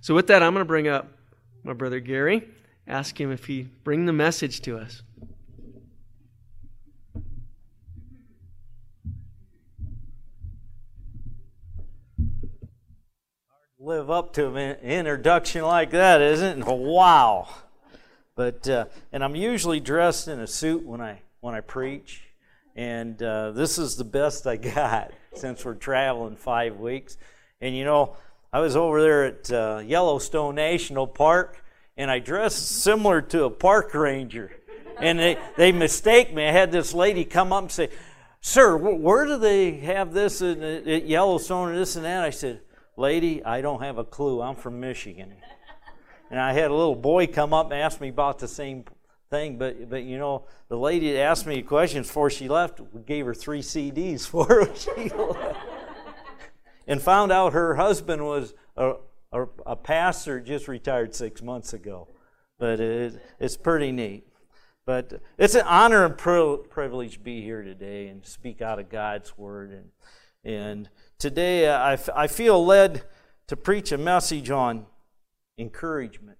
So, 0.00 0.14
with 0.14 0.26
that, 0.28 0.42
I'm 0.42 0.52
going 0.52 0.64
to 0.64 0.68
bring 0.68 0.88
up 0.88 1.08
my 1.62 1.72
brother 1.72 2.00
Gary, 2.00 2.48
ask 2.86 3.20
him 3.20 3.30
if 3.32 3.46
he 3.46 3.62
bring 3.84 4.06
the 4.06 4.12
message 4.12 4.60
to 4.62 4.78
us. 4.78 5.02
live 13.88 14.10
up 14.10 14.34
to 14.34 14.54
an 14.54 14.76
introduction 14.80 15.62
like 15.62 15.92
that, 15.92 16.20
isn't 16.20 16.60
it? 16.60 16.66
Wow. 16.66 17.48
But 18.34 18.68
uh, 18.68 18.84
and 19.12 19.24
I'm 19.24 19.34
usually 19.34 19.80
dressed 19.80 20.28
in 20.28 20.40
a 20.40 20.46
suit 20.46 20.84
when 20.84 21.00
I 21.00 21.22
when 21.40 21.54
I 21.54 21.60
preach, 21.60 22.22
and 22.76 23.20
uh, 23.22 23.52
this 23.52 23.78
is 23.78 23.96
the 23.96 24.04
best 24.04 24.46
I 24.46 24.56
got 24.74 25.12
since 25.34 25.64
we're 25.64 25.74
traveling 25.74 26.36
five 26.36 26.76
weeks. 26.76 27.16
And 27.62 27.74
you 27.74 27.86
know, 27.86 28.16
I 28.52 28.60
was 28.60 28.76
over 28.76 29.02
there 29.02 29.24
at 29.24 29.52
uh, 29.52 29.82
Yellowstone 29.84 30.54
National 30.54 31.06
Park, 31.06 31.62
and 31.96 32.10
I 32.10 32.18
dressed 32.18 32.82
similar 32.82 33.20
to 33.22 33.44
a 33.44 33.50
park 33.50 33.92
ranger, 33.94 34.52
and 34.98 35.18
they 35.18 35.38
they 35.56 35.72
mistake 35.72 36.32
me. 36.32 36.46
I 36.46 36.52
had 36.52 36.72
this 36.72 36.94
lady 36.94 37.24
come 37.24 37.52
up 37.52 37.64
and 37.64 37.72
say, 37.72 37.90
"Sir, 38.40 38.76
where 38.76 39.26
do 39.26 39.36
they 39.36 39.72
have 39.80 40.14
this 40.14 40.40
at, 40.40 40.58
at 40.58 41.06
Yellowstone 41.06 41.70
and 41.70 41.78
this 41.78 41.96
and 41.96 42.04
that?" 42.04 42.24
I 42.24 42.30
said 42.30 42.62
Lady, 42.98 43.44
I 43.44 43.60
don't 43.60 43.80
have 43.80 43.96
a 43.96 44.04
clue. 44.04 44.42
I'm 44.42 44.56
from 44.56 44.80
Michigan. 44.80 45.32
And 46.32 46.40
I 46.40 46.52
had 46.52 46.72
a 46.72 46.74
little 46.74 46.96
boy 46.96 47.28
come 47.28 47.54
up 47.54 47.66
and 47.70 47.80
ask 47.80 48.00
me 48.00 48.08
about 48.08 48.40
the 48.40 48.48
same 48.48 48.84
thing, 49.30 49.56
but 49.56 49.88
but 49.88 50.02
you 50.02 50.18
know, 50.18 50.46
the 50.68 50.76
lady 50.76 51.16
asked 51.16 51.46
me 51.46 51.62
questions 51.62 52.08
before 52.08 52.28
she 52.28 52.48
left, 52.48 52.80
we 52.80 53.02
gave 53.02 53.24
her 53.24 53.34
three 53.34 53.60
CDs 53.60 54.26
for 54.26 54.46
her. 54.48 55.47
And 56.88 57.00
found 57.00 57.30
out 57.30 57.52
her 57.52 57.76
husband 57.76 58.26
was 58.26 58.54
a, 58.76 58.94
a, 59.30 59.44
a, 59.64 59.76
pastor 59.76 60.40
just 60.40 60.66
retired 60.66 61.14
six 61.14 61.42
months 61.42 61.72
ago. 61.72 62.08
But 62.58 62.80
it, 62.80 63.22
it's 63.38 63.56
pretty 63.56 63.92
neat. 63.92 64.26
But 64.84 65.20
it's 65.36 65.54
an 65.54 65.66
honor 65.66 66.04
and 66.04 66.18
privilege 66.18 67.12
to 67.12 67.20
be 67.20 67.42
here 67.42 67.62
today 67.62 68.08
and 68.08 68.26
speak 68.26 68.60
out 68.60 68.80
of 68.80 68.88
God's 68.88 69.38
word 69.38 69.70
and 69.70 69.90
and 70.44 70.88
today 71.18 71.68
uh, 71.68 71.78
I, 71.78 71.98
I 72.14 72.26
feel 72.26 72.64
led 72.64 73.02
to 73.48 73.56
preach 73.56 73.92
a 73.92 73.98
message 73.98 74.50
on 74.50 74.86
encouragement. 75.58 76.38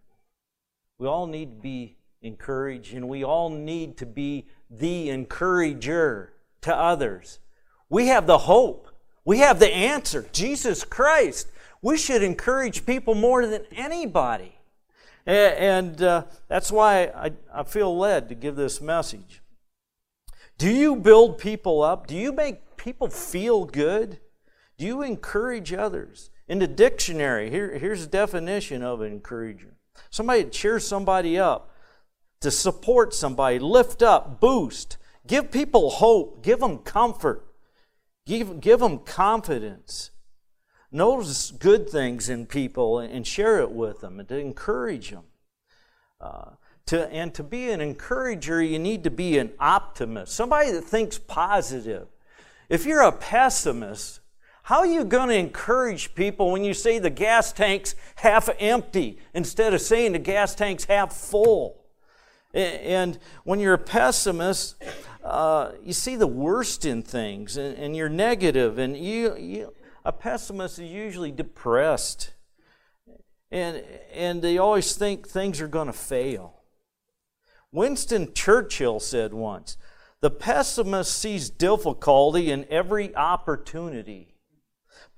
We 0.99 1.07
all 1.07 1.27
need 1.27 1.57
to 1.57 1.61
be 1.61 1.99
encouraged, 2.23 2.95
and 2.95 3.09
we 3.09 3.25
all 3.25 3.51
need 3.51 3.97
to 3.99 4.07
be 4.07 4.47
the 4.71 5.11
encourager 5.11 6.33
to 6.63 6.75
others. 6.75 7.39
We 7.89 8.09
have 8.09 8.27
the 8.27 8.39
hope, 8.39 8.89
we 9.25 9.39
have 9.39 9.59
the 9.59 9.73
answer 9.73 10.27
Jesus 10.33 10.85
Christ. 10.85 11.49
We 11.83 11.97
should 11.97 12.23
encourage 12.23 12.87
people 12.87 13.15
more 13.15 13.47
than 13.47 13.65
anybody. 13.73 14.59
And 15.27 16.03
uh, 16.03 16.25
that's 16.49 16.73
why 16.73 17.05
I, 17.05 17.33
I 17.53 17.63
feel 17.63 17.97
led 17.97 18.31
to 18.31 18.35
give 18.35 18.57
this 18.57 18.81
message. 18.81 19.43
Do 20.57 20.71
you 20.71 20.97
build 20.97 21.39
people 21.39 21.83
up? 21.83 22.07
Do 22.07 22.17
you 22.17 22.33
make 22.33 22.77
people 22.77 23.09
feel 23.09 23.65
good? 23.65 24.19
Do 24.79 24.87
you 24.87 25.03
encourage 25.03 25.73
others? 25.73 26.31
In 26.49 26.61
the 26.61 26.67
dictionary, 26.67 27.51
here, 27.51 27.77
here's 27.79 28.05
a 28.05 28.09
definition 28.09 28.83
of 28.83 29.03
an 29.03 29.13
encourager 29.13 29.75
somebody 30.11 30.45
to 30.45 30.51
cheer 30.51 30.79
somebody 30.81 31.39
up, 31.39 31.75
to 32.41 32.51
support 32.51 33.13
somebody, 33.13 33.59
lift 33.59 34.01
up, 34.01 34.41
boost, 34.41 34.97
give 35.27 35.51
people 35.51 35.91
hope, 35.91 36.43
give 36.43 36.61
them 36.61 36.79
comfort, 36.79 37.48
give, 38.29 38.61
give 38.61 38.79
them 38.79 38.99
confidence. 38.99 40.11
Notice 40.93 41.51
good 41.51 41.89
things 41.89 42.29
in 42.29 42.47
people 42.47 42.99
and 43.01 43.27
share 43.27 43.59
it 43.61 43.73
with 43.73 44.01
them 44.01 44.21
and 44.21 44.29
to 44.29 44.39
encourage 44.39 45.11
them. 45.11 45.25
Uh, 46.21 46.51
to, 46.87 47.07
and 47.13 47.35
to 47.35 47.43
be 47.43 47.71
an 47.71 47.81
encourager, 47.81 48.63
you 48.63 48.79
need 48.79 49.05
to 49.05 49.11
be 49.11 49.39
an 49.39 49.53
optimist, 49.59 50.33
somebody 50.33 50.71
that 50.71 50.85
thinks 50.85 51.19
positive. 51.19 52.07
If 52.69 52.87
you're 52.87 53.03
a 53.03 53.13
pessimist, 53.13 54.21
how 54.63 54.79
are 54.79 54.87
you 54.87 55.05
going 55.05 55.29
to 55.29 55.35
encourage 55.35 56.15
people 56.15 56.51
when 56.51 56.65
you 56.65 56.75
say 56.75 56.99
the 56.99 57.11
gas 57.11 57.53
tank's 57.53 57.95
half 58.17 58.49
empty 58.59 59.19
instead 59.35 59.75
of 59.75 59.81
saying 59.81 60.13
the 60.13 60.19
gas 60.19 60.55
tank's 60.55 60.85
half 60.85 61.15
full? 61.15 61.79
And 62.55 63.19
when 63.45 63.61
you're 63.61 63.75
a 63.75 63.79
pessimist, 63.79 64.83
uh, 65.31 65.73
you 65.83 65.93
see 65.93 66.17
the 66.17 66.27
worst 66.27 66.85
in 66.85 67.03
things 67.03 67.57
and, 67.57 67.77
and 67.77 67.97
you're 67.97 68.09
negative, 68.09 68.79
and 68.79 68.97
you, 68.97 69.37
you, 69.37 69.75
a 70.05 70.13
pessimist 70.13 70.79
is 70.79 70.91
usually 70.91 71.33
depressed. 71.33 72.33
And, 73.51 73.83
and 74.13 74.43
they 74.43 74.59
always 74.59 74.95
think 74.95 75.27
things 75.27 75.61
are 75.61 75.69
going 75.69 75.87
to 75.87 75.93
fail. 75.93 76.63
Winston 77.73 78.33
Churchill 78.35 79.01
said 79.01 79.33
once 79.33 79.77
the 80.21 80.31
pessimist 80.31 81.17
sees 81.17 81.49
difficulty 81.49 82.51
in 82.51 82.67
every 82.71 83.15
opportunity 83.15 84.35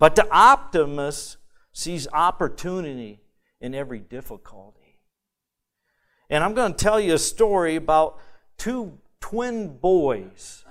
but 0.00 0.16
the 0.16 0.26
optimist 0.32 1.36
sees 1.72 2.08
opportunity 2.12 3.20
in 3.60 3.74
every 3.74 4.00
difficulty. 4.00 4.98
And 6.30 6.42
I'm 6.42 6.54
going 6.54 6.72
to 6.72 6.84
tell 6.84 6.98
you 6.98 7.14
a 7.14 7.18
story 7.18 7.76
about 7.76 8.18
two 8.56 8.98
twin 9.20 9.78
boys. 9.78 10.64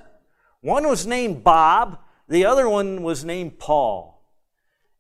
One 0.62 0.88
was 0.88 1.06
named 1.06 1.44
Bob, 1.44 2.00
the 2.28 2.46
other 2.46 2.68
one 2.68 3.02
was 3.04 3.24
named 3.24 3.60
Paul. 3.60 4.22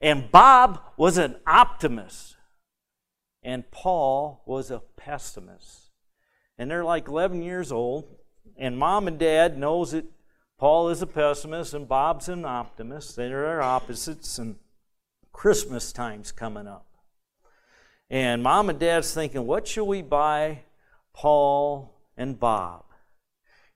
And 0.02 0.32
Bob 0.32 0.82
was 0.96 1.18
an 1.18 1.36
optimist, 1.46 2.38
and 3.44 3.70
Paul 3.70 4.42
was 4.46 4.72
a 4.72 4.80
pessimist. 4.96 5.92
And 6.58 6.72
they're 6.72 6.86
like 6.86 7.08
11 7.08 7.42
years 7.42 7.72
old, 7.72 8.06
and 8.58 8.78
mom 8.78 9.08
and 9.08 9.20
dad 9.20 9.58
knows 9.58 9.94
it 9.94 10.06
Paul 10.60 10.90
is 10.90 11.02
a 11.02 11.08
pessimist 11.08 11.74
and 11.74 11.88
Bob's 11.88 12.28
an 12.28 12.44
optimist. 12.44 13.16
They're 13.16 13.62
opposites, 13.62 14.38
and 14.38 14.58
Christmas 15.32 15.94
time's 15.94 16.34
coming 16.34 16.68
up. 16.68 16.86
And 18.10 18.44
mom 18.44 18.70
and 18.70 18.78
dad's 18.78 19.14
thinking, 19.14 19.48
what 19.48 19.68
should 19.68 19.86
we 19.86 20.02
buy 20.02 20.64
Paul 21.14 21.96
and 22.18 22.38
Bob? 22.38 22.84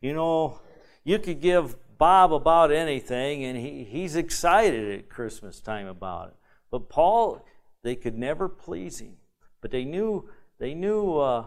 You 0.04 0.14
know, 0.14 0.60
you 1.06 1.18
could 1.18 1.40
give 1.40 1.78
Bob 1.98 2.34
about 2.34 2.74
anything, 2.74 3.46
and 3.46 3.58
he, 3.58 3.86
he's 3.86 4.18
excited 4.18 5.00
at 5.00 5.08
Christmas 5.08 5.62
time 5.62 5.88
about 5.88 6.28
it. 6.28 6.34
But 6.70 6.90
Paul, 6.90 7.46
they 7.84 7.96
could 7.96 8.18
never 8.18 8.50
please 8.50 9.00
him. 9.00 9.16
But 9.62 9.72
they 9.72 9.86
knew 9.86 10.30
they 10.60 10.74
knew 10.74 11.20
uh, 11.20 11.46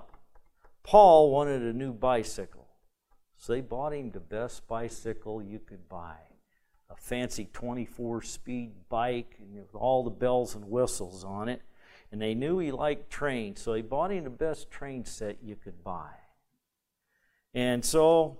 Paul 0.83 1.31
wanted 1.33 1.61
a 1.61 1.75
new 1.75 1.93
bicycle. 1.93 2.67
So 3.37 3.53
they 3.53 3.61
bought 3.61 3.93
him 3.93 4.11
the 4.11 4.21
best 4.21 4.67
bicycle 4.67 5.43
you 5.43 5.59
could 5.59 5.87
buy 5.87 6.17
a 6.88 6.97
fancy 6.97 7.50
24 7.53 8.23
speed 8.23 8.73
bike 8.88 9.37
with 9.53 9.75
all 9.75 10.03
the 10.03 10.11
bells 10.11 10.55
and 10.55 10.65
whistles 10.71 11.25
on 11.25 11.50
it. 11.50 11.61
And 12.11 12.23
they 12.23 12.34
knew 12.34 12.59
he 12.59 12.73
liked 12.73 13.11
trains, 13.11 13.61
so 13.61 13.75
they 13.75 13.83
bought 13.83 14.12
him 14.12 14.25
the 14.25 14.31
best 14.31 14.71
train 14.71 15.05
set 15.05 15.43
you 15.43 15.56
could 15.56 15.84
buy. 15.84 16.09
And 17.53 17.84
so 17.84 18.38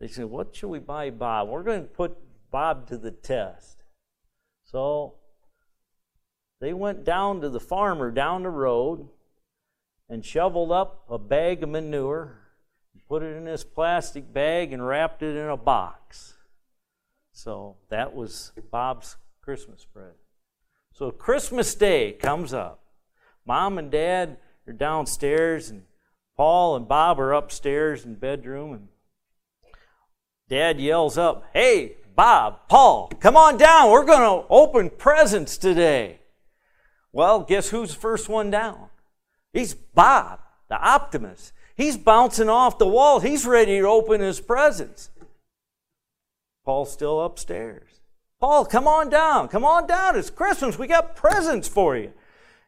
they 0.00 0.08
said, 0.08 0.26
What 0.26 0.54
should 0.54 0.68
we 0.68 0.78
buy 0.78 1.10
Bob? 1.10 1.48
We're 1.48 1.62
going 1.62 1.82
to 1.82 1.88
put 1.88 2.16
Bob 2.50 2.88
to 2.88 2.96
the 2.96 3.10
test. 3.10 3.82
So 4.64 5.14
they 6.60 6.72
went 6.72 7.04
down 7.04 7.40
to 7.40 7.48
the 7.48 7.60
farmer 7.60 8.10
down 8.10 8.42
the 8.42 8.50
road 8.50 9.08
and 10.08 10.24
shoveled 10.24 10.72
up 10.72 11.04
a 11.08 11.18
bag 11.18 11.62
of 11.62 11.68
manure 11.68 12.38
put 13.08 13.22
it 13.22 13.36
in 13.36 13.44
this 13.44 13.64
plastic 13.64 14.32
bag, 14.32 14.72
and 14.72 14.86
wrapped 14.86 15.22
it 15.22 15.34
in 15.34 15.48
a 15.48 15.56
box. 15.56 16.34
So 17.32 17.76
that 17.88 18.14
was 18.14 18.52
Bob's 18.70 19.16
Christmas 19.40 19.84
present. 19.84 20.16
So 20.92 21.10
Christmas 21.10 21.74
Day 21.74 22.12
comes 22.12 22.52
up. 22.52 22.84
Mom 23.46 23.78
and 23.78 23.90
Dad 23.90 24.36
are 24.66 24.72
downstairs, 24.72 25.70
and 25.70 25.84
Paul 26.36 26.76
and 26.76 26.86
Bob 26.86 27.18
are 27.18 27.32
upstairs 27.32 28.04
in 28.04 28.16
bedroom, 28.16 28.72
and 28.72 28.88
Dad 30.48 30.80
yells 30.80 31.18
up, 31.18 31.44
Hey, 31.52 31.96
Bob, 32.14 32.68
Paul, 32.68 33.08
come 33.20 33.36
on 33.36 33.56
down. 33.56 33.90
We're 33.90 34.04
going 34.04 34.42
to 34.42 34.46
open 34.50 34.90
presents 34.90 35.56
today. 35.56 36.18
Well, 37.12 37.40
guess 37.40 37.68
who's 37.68 37.94
the 37.94 38.00
first 38.00 38.28
one 38.28 38.50
down? 38.50 38.88
He's 39.52 39.74
Bob, 39.74 40.40
the 40.68 40.80
optimist. 40.80 41.52
He's 41.76 41.96
bouncing 41.96 42.48
off 42.48 42.78
the 42.78 42.88
wall. 42.88 43.20
He's 43.20 43.46
ready 43.46 43.78
to 43.78 43.86
open 43.86 44.20
his 44.20 44.40
presents. 44.40 45.10
Paul's 46.64 46.92
still 46.92 47.20
upstairs. 47.20 48.00
Paul, 48.40 48.64
come 48.64 48.86
on 48.86 49.08
down. 49.08 49.48
Come 49.48 49.64
on 49.64 49.86
down. 49.86 50.16
It's 50.16 50.30
Christmas. 50.30 50.78
We 50.78 50.86
got 50.86 51.16
presents 51.16 51.68
for 51.68 51.96
you. 51.96 52.12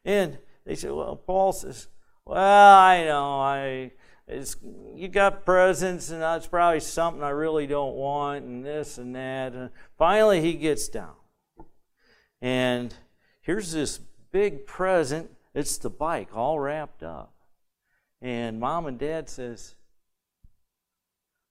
And 0.05 0.38
they 0.65 0.75
said, 0.75 0.93
Well, 0.93 1.17
Paul 1.17 1.53
says, 1.53 1.88
Well, 2.25 2.38
I 2.38 3.05
know. 3.05 3.41
I 3.41 3.93
it's, 4.31 4.56
you 4.94 5.09
got 5.09 5.44
presents, 5.44 6.11
and 6.11 6.23
that's 6.23 6.47
probably 6.47 6.81
something 6.81 7.23
I 7.23 7.31
really 7.31 7.67
don't 7.67 7.94
want, 7.94 8.44
and 8.44 8.65
this 8.65 8.99
and 8.99 9.15
that. 9.17 9.53
And 9.53 9.71
finally, 9.99 10.41
he 10.41 10.55
gets 10.55 10.88
down. 10.88 11.15
And 12.41 12.94
here's 13.43 13.73
this 13.73 13.99
big 14.31 14.67
present. 14.67 15.31
It's 15.55 15.79
the 15.79 15.91
bike 15.91 16.29
all 16.35 16.59
wrapped 16.59 17.03
up. 17.03 17.35
And 18.23 18.61
mom 18.61 18.87
and 18.87 18.99
dad 18.99 19.29
says, 19.29 19.75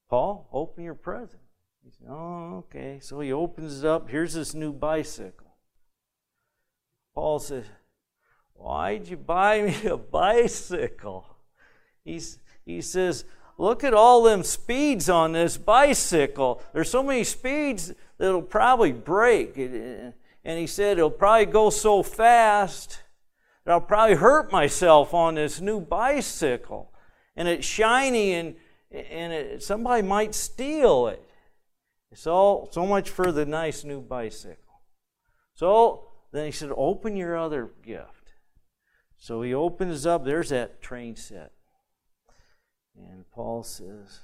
Paul, 0.09 0.47
open 0.51 0.83
your 0.83 0.95
present. 0.95 1.41
He 1.83 1.91
says, 1.91 2.07
Oh, 2.09 2.63
okay. 2.65 2.99
So 3.01 3.19
he 3.19 3.31
opens 3.31 3.79
it 3.79 3.85
up. 3.85 4.09
Here's 4.09 4.33
this 4.33 4.53
new 4.53 4.71
bicycle. 4.71 5.55
Paul 7.13 7.39
says, 7.39 7.65
Why'd 8.53 9.07
you 9.07 9.17
buy 9.17 9.61
me 9.61 9.85
a 9.85 9.97
bicycle? 9.97 11.25
He's, 12.03 12.39
he 12.75 12.81
says, 12.81 13.25
Look 13.57 13.83
at 13.83 13.93
all 13.93 14.23
them 14.23 14.43
speeds 14.43 15.09
on 15.09 15.33
this 15.33 15.57
bicycle. 15.57 16.61
There's 16.71 16.89
so 16.89 17.03
many 17.03 17.25
speeds 17.25 17.87
that 18.17 18.27
it'll 18.27 18.41
probably 18.41 18.93
break. 18.93 19.57
And 19.57 20.13
he 20.45 20.65
said, 20.65 20.97
It'll 20.97 21.11
probably 21.11 21.47
go 21.47 21.69
so 21.69 22.01
fast 22.01 23.03
that 23.65 23.73
I'll 23.73 23.81
probably 23.81 24.15
hurt 24.15 24.51
myself 24.51 25.13
on 25.13 25.35
this 25.35 25.59
new 25.59 25.81
bicycle. 25.81 26.93
And 27.35 27.47
it's 27.47 27.67
shiny 27.67 28.33
and, 28.33 28.55
and 28.91 29.33
it, 29.33 29.63
somebody 29.63 30.03
might 30.03 30.33
steal 30.35 31.07
it. 31.07 31.21
So, 32.13 32.69
so 32.71 32.85
much 32.85 33.09
for 33.09 33.31
the 33.31 33.45
nice 33.45 33.83
new 33.83 34.01
bicycle. 34.01 34.81
So 35.53 36.05
then 36.31 36.45
he 36.45 36.51
said, 36.51 36.71
Open 36.75 37.17
your 37.17 37.37
other 37.37 37.71
gift. 37.83 38.33
So 39.17 39.41
he 39.41 39.53
opens 39.53 40.05
up, 40.05 40.23
there's 40.23 40.49
that 40.49 40.81
train 40.81 41.17
set. 41.17 41.51
And 42.97 43.29
Paul 43.31 43.63
says, 43.63 44.19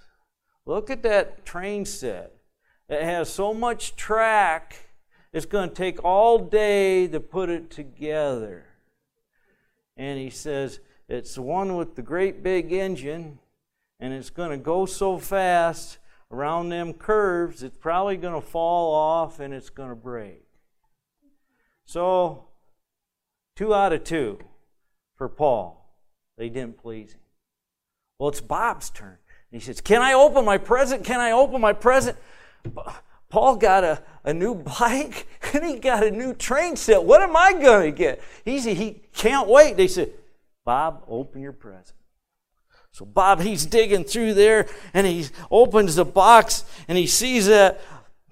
Look 0.65 0.89
at 0.89 1.03
that 1.03 1.45
train 1.45 1.85
set. 1.85 2.33
It 2.89 3.03
has 3.03 3.31
so 3.31 3.53
much 3.53 3.95
track, 3.95 4.89
it's 5.33 5.45
going 5.45 5.69
to 5.69 5.75
take 5.75 6.03
all 6.03 6.39
day 6.39 7.07
to 7.07 7.19
put 7.19 7.49
it 7.49 7.69
together. 7.69 8.65
And 9.97 10.19
he 10.19 10.29
says, 10.29 10.79
It's 11.07 11.35
the 11.35 11.41
one 11.41 11.75
with 11.75 11.95
the 11.95 12.01
great 12.01 12.43
big 12.43 12.71
engine, 12.71 13.39
and 13.99 14.13
it's 14.13 14.29
going 14.29 14.51
to 14.51 14.57
go 14.57 14.85
so 14.85 15.17
fast 15.17 15.97
around 16.31 16.69
them 16.69 16.93
curves, 16.93 17.63
it's 17.63 17.77
probably 17.77 18.17
going 18.17 18.39
to 18.39 18.45
fall 18.45 18.93
off 18.93 19.39
and 19.39 19.53
it's 19.53 19.69
going 19.69 19.89
to 19.89 19.95
break. 19.95 20.43
So, 21.85 22.47
two 23.55 23.73
out 23.73 23.93
of 23.93 24.03
two 24.03 24.39
for 25.15 25.29
Paul. 25.29 25.95
They 26.37 26.49
didn't 26.49 26.77
please 26.77 27.13
him. 27.13 27.24
Well, 28.17 28.29
it's 28.29 28.41
Bob's 28.41 28.89
turn. 28.89 29.17
And 29.51 29.61
he 29.61 29.65
says, 29.65 29.81
Can 29.81 30.01
I 30.01 30.13
open 30.13 30.45
my 30.45 30.57
present? 30.57 31.03
Can 31.03 31.19
I 31.19 31.31
open 31.31 31.61
my 31.61 31.73
present? 31.73 32.17
Paul 33.29 33.57
got 33.57 33.83
a, 33.83 34.01
a 34.23 34.33
new 34.33 34.55
bike 34.79 35.27
and 35.53 35.65
he 35.65 35.79
got 35.79 36.03
a 36.03 36.11
new 36.11 36.33
train 36.33 36.75
set. 36.75 37.03
What 37.03 37.21
am 37.21 37.35
I 37.35 37.53
going 37.53 37.91
to 37.91 37.97
get? 37.97 38.21
He 38.43 38.59
said, 38.59 38.77
He 38.77 39.01
can't 39.13 39.47
wait. 39.47 39.77
They 39.77 39.87
said, 39.87 40.11
Bob, 40.63 41.03
open 41.07 41.41
your 41.41 41.53
present. 41.53 41.93
So 42.91 43.03
Bob, 43.03 43.41
he's 43.41 43.65
digging 43.65 44.05
through 44.05 44.35
there 44.35 44.67
and 44.93 45.05
he 45.05 45.27
opens 45.51 45.95
the 45.95 46.05
box 46.05 46.63
and 46.87 46.97
he 46.97 47.07
sees 47.07 47.47
that 47.47 47.81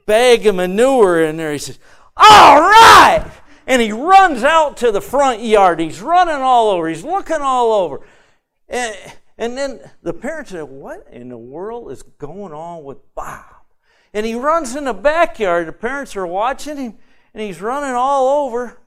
bag 0.06 0.48
of 0.48 0.56
manure 0.56 1.22
in 1.22 1.36
there. 1.36 1.52
He 1.52 1.58
says, 1.58 1.80
All 2.16 2.62
right! 2.62 3.30
And 3.68 3.82
he 3.82 3.92
runs 3.92 4.44
out 4.44 4.78
to 4.78 4.92
the 4.92 5.02
front 5.02 5.42
yard. 5.42 5.80
He's 5.80 6.02
running 6.02 6.36
all 6.36 6.70
over. 6.70 6.88
He's 6.88 7.04
looking 7.04 7.42
all 7.42 7.74
over. 7.74 8.02
And, 8.70 8.96
and 9.44 9.58
then 9.58 9.82
the 10.02 10.14
parents 10.14 10.52
said, 10.52 10.64
What 10.64 11.06
in 11.12 11.28
the 11.28 11.38
world 11.38 11.92
is 11.92 12.02
going 12.02 12.54
on 12.54 12.86
with 12.86 13.14
Bob? 13.14 13.44
And 14.14 14.26
he 14.26 14.36
runs 14.36 14.74
in 14.74 14.86
the 14.86 14.94
backyard. 14.94 15.68
The 15.68 15.74
parents 15.74 16.16
are 16.16 16.26
watching 16.26 16.78
him, 16.78 16.98
and 17.34 17.44
he's 17.44 17.60
running 17.60 17.94
all 17.94 18.46
over. 18.46 18.80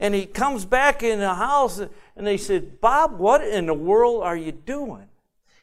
And 0.00 0.12
he 0.12 0.26
comes 0.26 0.64
back 0.64 1.04
in 1.04 1.20
the 1.20 1.34
house, 1.34 1.78
and 1.78 2.26
they 2.26 2.38
said, 2.38 2.80
Bob, 2.80 3.20
what 3.20 3.46
in 3.46 3.66
the 3.66 3.74
world 3.74 4.24
are 4.24 4.36
you 4.36 4.50
doing? 4.50 5.06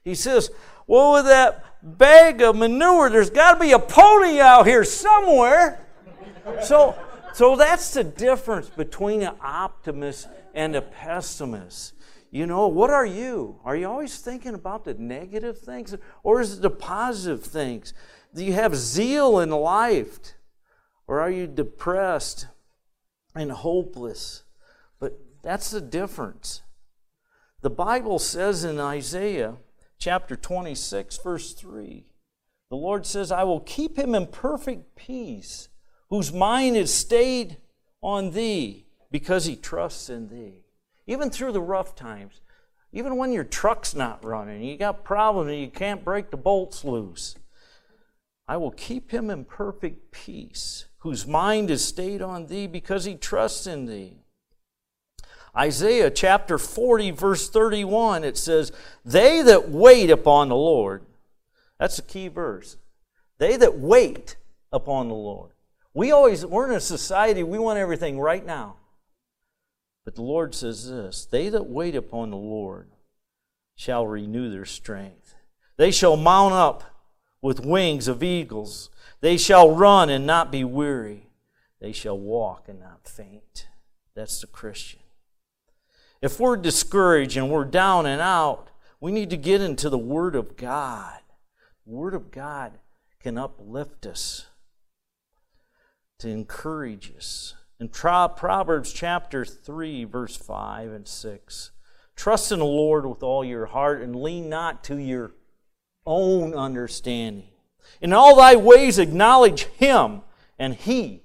He 0.02 0.16
says, 0.16 0.50
Well, 0.88 1.12
with 1.12 1.26
that 1.26 1.66
bag 1.84 2.42
of 2.42 2.56
manure, 2.56 3.10
there's 3.10 3.32
got 3.32 3.56
to 3.56 3.60
be 3.60 3.74
a 3.74 3.80
pony 3.80 4.40
out 4.40 4.66
here 4.66 4.86
somewhere. 4.86 5.86
so, 6.64 6.96
so 7.34 7.58
that's 7.58 7.94
the 7.94 8.06
difference 8.06 8.70
between 8.70 9.24
an 9.24 9.36
optimist 9.42 10.30
and 10.54 10.74
a 10.74 10.82
pessimist. 10.82 11.96
You 12.32 12.46
know, 12.46 12.70
what 12.70 12.90
are 12.90 13.06
you? 13.06 13.60
Are 13.66 13.76
you 13.76 13.88
always 13.88 14.18
thinking 14.18 14.54
about 14.54 14.86
the 14.86 14.94
negative 14.94 15.60
things 15.60 15.94
or 16.24 16.40
is 16.40 16.54
it 16.54 16.62
the 16.62 16.70
positive 16.70 17.44
things? 17.44 17.94
Do 18.34 18.44
you 18.46 18.54
have 18.54 18.74
zeal 18.74 19.40
in 19.40 19.50
life 19.50 20.18
or 21.08 21.20
are 21.20 21.30
you 21.30 21.46
depressed 21.46 22.48
and 23.36 23.52
hopeless? 23.52 24.44
But 24.98 25.20
that's 25.44 25.72
the 25.72 25.82
difference. 25.82 26.62
The 27.60 27.70
Bible 27.70 28.18
says 28.18 28.64
in 28.64 28.80
Isaiah 28.80 29.58
chapter 30.00 30.38
26, 30.38 31.18
verse 31.18 31.54
3, 31.54 32.06
the 32.70 32.78
Lord 32.78 33.06
says, 33.06 33.34
I 33.34 33.44
will 33.44 33.60
keep 33.60 33.98
him 33.98 34.16
in 34.16 34.28
perfect 34.28 34.96
peace, 34.96 35.68
whose 36.10 36.32
mind 36.32 36.78
is 36.78 36.94
stayed 36.94 37.58
on 38.02 38.32
thee, 38.32 38.86
because 39.12 39.44
he 39.44 39.58
trusts 39.58 40.10
in 40.10 40.30
thee 40.30 40.61
even 41.12 41.30
through 41.30 41.52
the 41.52 41.62
rough 41.62 41.94
times, 41.94 42.40
even 42.94 43.18
when 43.18 43.34
your 43.34 43.44
truck's 43.44 43.94
not 43.94 44.24
running, 44.24 44.64
you 44.64 44.78
got 44.78 45.04
problems 45.04 45.52
and 45.52 45.60
you 45.60 45.70
can't 45.70 46.06
break 46.06 46.32
the 46.32 46.38
bolts 46.38 46.86
loose. 46.86 47.36
I 48.48 48.56
will 48.56 48.72
keep 48.72 49.12
him 49.12 49.30
in 49.30 49.44
perfect 49.44 50.12
peace, 50.12 50.86
whose 51.00 51.28
mind 51.28 51.70
is 51.70 51.84
stayed 51.84 52.22
on 52.22 52.48
thee 52.48 52.66
because 52.66 53.04
he 53.04 53.16
trusts 53.16 53.68
in 53.68 53.88
thee. 53.88 54.20
Isaiah 55.56 56.10
chapter 56.10 56.58
40, 56.58 57.12
verse 57.12 57.50
31, 57.50 58.24
it 58.24 58.38
says, 58.38 58.72
They 59.04 59.42
that 59.42 59.70
wait 59.70 60.10
upon 60.10 60.48
the 60.48 60.56
Lord, 60.56 61.06
that's 61.78 62.00
a 62.00 62.04
key 62.04 62.30
verse. 62.30 62.78
They 63.38 63.58
that 63.58 63.78
wait 63.78 64.38
upon 64.72 65.10
the 65.10 65.16
Lord. 65.16 65.52
We 65.94 66.12
always, 66.12 66.46
we're 66.46 66.70
in 66.70 66.76
a 66.76 66.80
society, 66.80 67.44
we 67.44 67.60
want 67.60 67.80
everything 67.80 68.18
right 68.18 68.46
now. 68.46 68.78
But 70.04 70.16
the 70.16 70.24
Lord 70.24 70.56
says 70.56 70.90
this 70.90 71.26
They 71.26 71.50
that 71.50 71.68
wait 71.68 71.96
upon 71.96 72.30
the 72.30 72.38
Lord 72.38 72.90
shall 73.76 74.08
renew 74.08 74.50
their 74.50 74.66
strength. 74.66 75.36
They 75.78 75.92
shall 75.92 76.18
mount 76.18 76.54
up 76.54 76.84
with 77.42 77.66
wings 77.66 78.08
of 78.08 78.24
eagles. 78.24 78.90
They 79.22 79.38
shall 79.38 79.76
run 79.76 80.10
and 80.10 80.26
not 80.26 80.52
be 80.52 80.64
weary. 80.64 81.30
They 81.80 81.92
shall 81.92 82.18
walk 82.18 82.68
and 82.68 82.80
not 82.80 83.08
faint. 83.08 83.68
That's 84.16 84.42
the 84.42 84.48
Christian. 84.48 85.00
If 86.22 86.40
we're 86.40 86.58
discouraged 86.58 87.38
and 87.38 87.50
we're 87.50 87.66
down 87.66 88.06
and 88.06 88.22
out, 88.22 88.70
we 89.00 89.12
need 89.12 89.32
to 89.32 89.38
get 89.38 89.62
into 89.62 89.90
the 89.90 89.98
Word 89.98 90.36
of 90.36 90.56
God. 90.56 91.20
The 91.86 91.92
Word 91.92 92.14
of 92.14 92.30
God 92.30 92.74
can 93.20 93.38
uplift 93.38 94.06
us, 94.06 94.46
to 96.20 96.30
encourage 96.30 97.12
us. 97.18 97.56
In 97.82 97.88
Proverbs 97.88 98.94
chapter 98.94 99.44
3, 99.44 100.04
verse 100.04 100.38
5 100.38 100.92
and 100.92 101.08
6, 101.08 101.72
trust 102.16 102.52
in 102.52 102.60
the 102.60 102.66
Lord 102.66 103.08
with 103.08 103.24
all 103.24 103.44
your 103.44 103.66
heart 103.66 104.04
and 104.04 104.16
lean 104.16 104.50
not 104.50 104.84
to 104.84 104.98
your 104.98 105.32
own 106.06 106.54
understanding. 106.54 107.50
In 108.00 108.14
all 108.14 108.36
thy 108.36 108.56
ways 108.56 109.00
acknowledge 109.00 109.64
him, 109.64 110.22
and 110.60 110.76
he 110.76 111.24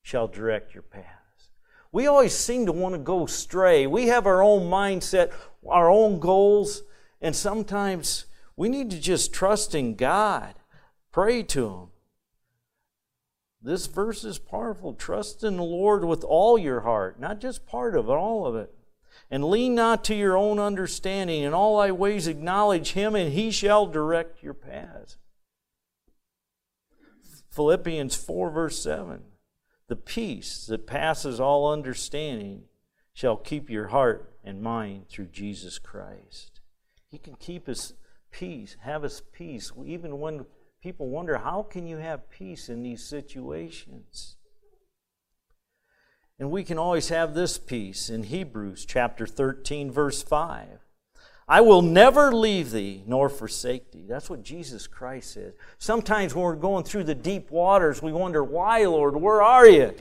shall 0.00 0.28
direct 0.28 0.74
your 0.74 0.84
paths. 0.84 1.50
We 1.90 2.06
always 2.06 2.36
seem 2.36 2.66
to 2.66 2.72
want 2.72 2.94
to 2.94 3.00
go 3.00 3.26
stray. 3.26 3.88
We 3.88 4.06
have 4.06 4.28
our 4.28 4.44
own 4.44 4.70
mindset, 4.70 5.32
our 5.68 5.90
own 5.90 6.20
goals, 6.20 6.84
and 7.20 7.34
sometimes 7.34 8.26
we 8.54 8.68
need 8.68 8.92
to 8.92 9.00
just 9.00 9.32
trust 9.32 9.74
in 9.74 9.96
God, 9.96 10.54
pray 11.10 11.42
to 11.42 11.66
him, 11.66 11.88
this 13.62 13.86
verse 13.86 14.24
is 14.24 14.38
powerful. 14.38 14.94
Trust 14.94 15.44
in 15.44 15.56
the 15.56 15.62
Lord 15.62 16.04
with 16.04 16.24
all 16.24 16.58
your 16.58 16.80
heart, 16.80 17.20
not 17.20 17.40
just 17.40 17.66
part 17.66 17.94
of 17.94 18.08
it, 18.08 18.12
all 18.12 18.46
of 18.46 18.56
it. 18.56 18.74
And 19.30 19.44
lean 19.44 19.74
not 19.74 20.02
to 20.04 20.14
your 20.14 20.36
own 20.36 20.58
understanding. 20.58 21.42
In 21.42 21.52
all 21.52 21.78
thy 21.78 21.92
ways 21.92 22.26
acknowledge 22.26 22.92
him, 22.92 23.14
and 23.14 23.32
he 23.32 23.50
shall 23.50 23.86
direct 23.86 24.42
your 24.42 24.54
paths. 24.54 25.18
Philippians 27.50 28.16
4, 28.16 28.50
verse 28.50 28.82
7. 28.82 29.22
The 29.88 29.96
peace 29.96 30.66
that 30.66 30.86
passes 30.86 31.38
all 31.38 31.70
understanding 31.70 32.62
shall 33.12 33.36
keep 33.36 33.68
your 33.68 33.88
heart 33.88 34.32
and 34.42 34.62
mind 34.62 35.08
through 35.08 35.26
Jesus 35.26 35.78
Christ. 35.78 36.60
He 37.10 37.18
can 37.18 37.34
keep 37.34 37.68
us 37.68 37.92
peace, 38.30 38.76
have 38.82 39.04
us 39.04 39.20
peace, 39.32 39.72
even 39.84 40.20
when 40.20 40.46
people 40.82 41.08
wonder 41.08 41.38
how 41.38 41.62
can 41.62 41.86
you 41.86 41.98
have 41.98 42.30
peace 42.30 42.68
in 42.68 42.82
these 42.82 43.04
situations? 43.04 44.36
And 46.38 46.50
we 46.50 46.64
can 46.64 46.78
always 46.78 47.10
have 47.10 47.34
this 47.34 47.58
peace 47.58 48.08
in 48.08 48.22
Hebrews 48.22 48.86
chapter 48.86 49.26
13 49.26 49.90
verse 49.90 50.22
5. 50.22 50.80
I 51.46 51.60
will 51.62 51.82
never 51.82 52.32
leave 52.32 52.70
thee 52.70 53.02
nor 53.06 53.28
forsake 53.28 53.90
thee. 53.90 54.06
That's 54.08 54.30
what 54.30 54.44
Jesus 54.44 54.86
Christ 54.86 55.32
said. 55.32 55.54
Sometimes 55.78 56.32
when 56.32 56.44
we're 56.44 56.54
going 56.54 56.84
through 56.84 57.04
the 57.04 57.14
deep 57.14 57.50
waters, 57.50 58.00
we 58.00 58.12
wonder, 58.12 58.44
why, 58.44 58.84
Lord, 58.84 59.16
where 59.16 59.42
are 59.42 59.68
you? 59.68 59.92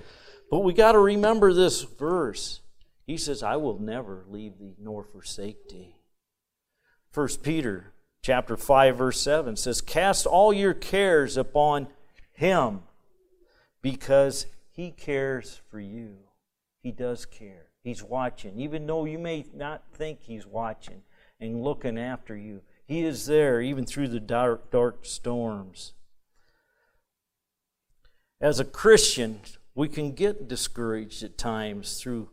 But 0.52 0.60
we 0.60 0.74
got 0.74 0.92
to 0.92 1.00
remember 1.00 1.52
this 1.52 1.82
verse. 1.82 2.62
He 3.08 3.18
says, 3.18 3.42
I 3.42 3.56
will 3.56 3.80
never 3.80 4.26
leave 4.30 4.60
thee 4.60 4.76
nor 4.80 5.04
forsake 5.04 5.70
thee. 5.70 5.96
1 7.16 7.28
Peter 7.42 7.94
chapter 8.22 8.58
5 8.58 8.98
verse 8.98 9.22
7 9.22 9.56
says, 9.56 9.82
"Cast 9.82 10.26
all 10.26 10.54
your 10.54 10.74
cares 10.74 11.38
upon 11.38 11.88
him 12.34 12.84
because 13.82 14.46
he 14.72 14.92
cares 14.92 15.62
for 15.70 15.80
you." 15.80 16.30
He 16.82 16.92
does 16.92 17.26
care. 17.26 17.68
He's 17.84 18.04
watching. 18.04 18.60
Even 18.60 18.86
though 18.86 19.06
you 19.06 19.20
may 19.20 19.46
not 19.54 19.92
think 19.94 20.22
he's 20.24 20.46
watching 20.46 21.04
and 21.40 21.64
looking 21.64 21.98
after 21.98 22.36
you, 22.36 22.62
he 22.86 23.04
is 23.04 23.26
there 23.26 23.62
even 23.62 23.86
through 23.86 24.08
the 24.10 24.20
dark 24.20 24.72
dark 24.72 25.06
storms. 25.06 25.94
As 28.42 28.60
a 28.60 28.66
Christian, 28.66 29.42
we 29.76 29.88
can 29.88 30.14
get 30.14 30.48
discouraged 30.48 31.24
at 31.24 31.38
times 31.38 32.00
through 32.02 32.32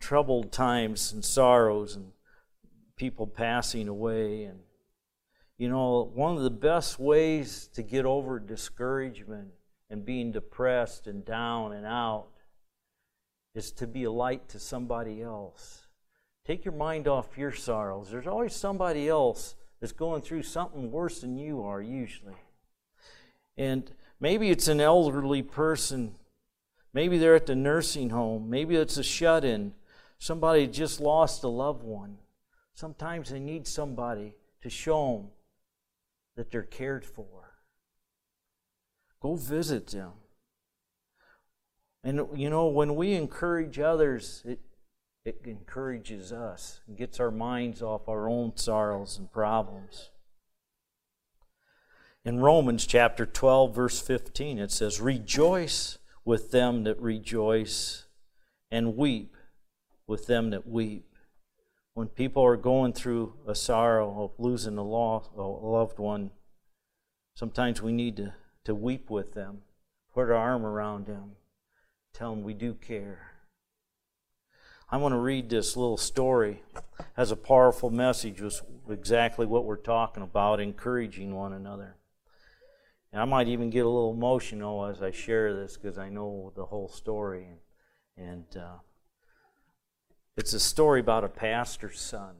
troubled 0.00 0.52
times 0.52 1.12
and 1.12 1.24
sorrows 1.24 1.96
and 1.96 2.12
people 2.96 3.26
passing 3.26 3.88
away 3.88 4.44
and 4.44 4.60
you 5.58 5.68
know 5.68 6.10
one 6.14 6.36
of 6.36 6.42
the 6.42 6.50
best 6.50 6.98
ways 6.98 7.68
to 7.74 7.82
get 7.82 8.06
over 8.06 8.38
discouragement 8.38 9.48
and 9.90 10.04
being 10.04 10.30
depressed 10.30 11.06
and 11.06 11.24
down 11.24 11.72
and 11.72 11.84
out 11.84 12.28
is 13.54 13.72
to 13.72 13.86
be 13.86 14.04
a 14.04 14.10
light 14.10 14.48
to 14.50 14.58
somebody 14.58 15.20
else. 15.20 15.86
Take 16.46 16.64
your 16.64 16.74
mind 16.74 17.08
off 17.08 17.36
your 17.36 17.52
sorrows. 17.52 18.08
There's 18.10 18.26
always 18.26 18.54
somebody 18.54 19.08
else 19.08 19.56
that's 19.80 19.92
going 19.92 20.22
through 20.22 20.44
something 20.44 20.92
worse 20.92 21.20
than 21.20 21.36
you 21.36 21.62
are 21.62 21.82
usually. 21.82 22.36
And 23.56 23.90
maybe 24.20 24.50
it's 24.50 24.68
an 24.68 24.80
elderly 24.80 25.42
person. 25.42 26.14
Maybe 26.92 27.18
they're 27.18 27.34
at 27.34 27.46
the 27.46 27.56
nursing 27.56 28.10
home. 28.10 28.48
Maybe 28.48 28.76
it's 28.76 28.96
a 28.96 29.02
shut-in. 29.02 29.74
Somebody 30.18 30.66
just 30.68 31.00
lost 31.00 31.42
a 31.42 31.48
loved 31.48 31.82
one. 31.82 32.18
Sometimes 32.74 33.30
they 33.30 33.40
need 33.40 33.66
somebody 33.66 34.34
to 34.62 34.70
show 34.70 35.16
them 35.16 35.30
that 36.38 36.52
they're 36.52 36.62
cared 36.62 37.04
for. 37.04 37.56
Go 39.20 39.34
visit 39.34 39.88
them. 39.88 40.12
And 42.04 42.28
you 42.36 42.48
know, 42.48 42.68
when 42.68 42.94
we 42.94 43.14
encourage 43.14 43.80
others, 43.80 44.44
it, 44.46 44.60
it 45.24 45.40
encourages 45.44 46.32
us 46.32 46.80
and 46.86 46.96
gets 46.96 47.18
our 47.18 47.32
minds 47.32 47.82
off 47.82 48.08
our 48.08 48.28
own 48.28 48.56
sorrows 48.56 49.18
and 49.18 49.32
problems. 49.32 50.10
In 52.24 52.38
Romans 52.38 52.86
chapter 52.86 53.26
12, 53.26 53.74
verse 53.74 54.00
15, 54.00 54.60
it 54.60 54.70
says, 54.70 55.00
Rejoice 55.00 55.98
with 56.24 56.52
them 56.52 56.84
that 56.84 57.00
rejoice, 57.00 58.06
and 58.70 58.96
weep 58.96 59.36
with 60.06 60.28
them 60.28 60.50
that 60.50 60.68
weep 60.68 61.07
when 61.98 62.06
people 62.06 62.44
are 62.44 62.56
going 62.56 62.92
through 62.92 63.32
a 63.44 63.56
sorrow 63.56 64.22
of 64.22 64.30
losing 64.38 64.78
a, 64.78 64.84
lost, 64.84 65.30
a 65.36 65.42
loved 65.42 65.98
one, 65.98 66.30
sometimes 67.34 67.82
we 67.82 67.90
need 67.90 68.16
to, 68.16 68.32
to 68.62 68.72
weep 68.72 69.10
with 69.10 69.34
them, 69.34 69.62
put 70.14 70.30
our 70.30 70.36
arm 70.36 70.64
around 70.64 71.06
them, 71.06 71.32
tell 72.14 72.32
them 72.32 72.44
we 72.44 72.54
do 72.54 72.72
care. 72.72 73.32
I 74.88 74.96
want 74.96 75.12
to 75.12 75.18
read 75.18 75.50
this 75.50 75.76
little 75.76 75.96
story. 75.96 76.62
as 77.16 77.32
a 77.32 77.36
powerful 77.36 77.90
message 77.90 78.40
with 78.40 78.62
exactly 78.88 79.44
what 79.44 79.64
we're 79.64 79.76
talking 79.76 80.22
about, 80.22 80.60
encouraging 80.60 81.34
one 81.34 81.52
another. 81.52 81.96
And 83.12 83.20
I 83.20 83.24
might 83.24 83.48
even 83.48 83.70
get 83.70 83.84
a 83.84 83.88
little 83.88 84.12
emotional 84.12 84.86
as 84.86 85.02
I 85.02 85.10
share 85.10 85.52
this 85.52 85.76
because 85.76 85.98
I 85.98 86.10
know 86.10 86.52
the 86.54 86.66
whole 86.66 86.88
story. 86.88 87.48
And, 88.16 88.28
and 88.28 88.56
uh, 88.56 88.76
it's 90.38 90.52
a 90.52 90.60
story 90.60 91.00
about 91.00 91.24
a 91.24 91.28
pastor's 91.28 92.00
son. 92.00 92.36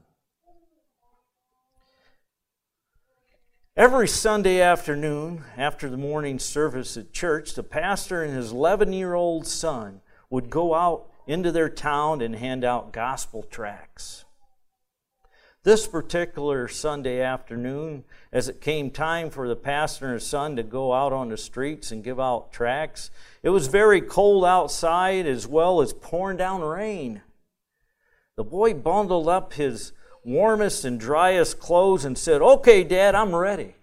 Every 3.75 4.07
Sunday 4.07 4.61
afternoon, 4.61 5.43
after 5.57 5.89
the 5.89 5.97
morning 5.97 6.39
service 6.39 6.95
at 6.95 7.11
church, 7.11 7.55
the 7.55 7.63
pastor 7.63 8.23
and 8.23 8.33
his 8.33 8.53
11 8.53 8.93
year 8.93 9.15
old 9.15 9.45
son 9.45 9.99
would 10.29 10.49
go 10.49 10.73
out 10.73 11.11
into 11.27 11.51
their 11.51 11.67
town 11.67 12.21
and 12.21 12.37
hand 12.37 12.63
out 12.63 12.93
gospel 12.93 13.43
tracts. 13.43 14.23
This 15.63 15.85
particular 15.85 16.69
Sunday 16.69 17.19
afternoon, 17.19 18.05
as 18.31 18.47
it 18.47 18.61
came 18.61 18.91
time 18.91 19.29
for 19.29 19.45
the 19.45 19.57
pastor 19.57 20.05
and 20.05 20.13
his 20.13 20.25
son 20.25 20.55
to 20.55 20.63
go 20.63 20.93
out 20.93 21.11
on 21.11 21.27
the 21.27 21.37
streets 21.37 21.91
and 21.91 22.01
give 22.01 22.19
out 22.19 22.53
tracts, 22.53 23.11
it 23.43 23.49
was 23.49 23.67
very 23.67 23.99
cold 23.99 24.45
outside 24.45 25.25
as 25.25 25.45
well 25.45 25.81
as 25.81 25.91
pouring 25.91 26.37
down 26.37 26.61
rain. 26.61 27.23
The 28.39 28.45
boy 28.45 28.73
bundled 28.73 29.27
up 29.27 29.51
his 29.51 29.91
warmest 30.23 30.85
and 30.85 30.97
driest 30.97 31.59
clothes 31.59 32.05
and 32.05 32.17
said, 32.17 32.41
Okay, 32.41 32.85
Dad, 32.85 33.13
I'm 33.13 33.35
ready. 33.35 33.75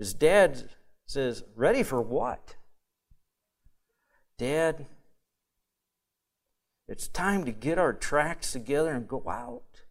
His 0.00 0.12
dad 0.12 0.70
says, 1.06 1.44
Ready 1.54 1.84
for 1.84 2.02
what? 2.02 2.56
Dad, 4.38 4.86
it's 6.88 7.06
time 7.06 7.44
to 7.44 7.52
get 7.52 7.78
our 7.78 7.92
tracts 7.92 8.50
together 8.50 8.90
and 8.90 9.06
go 9.06 9.22
out. 9.28 9.84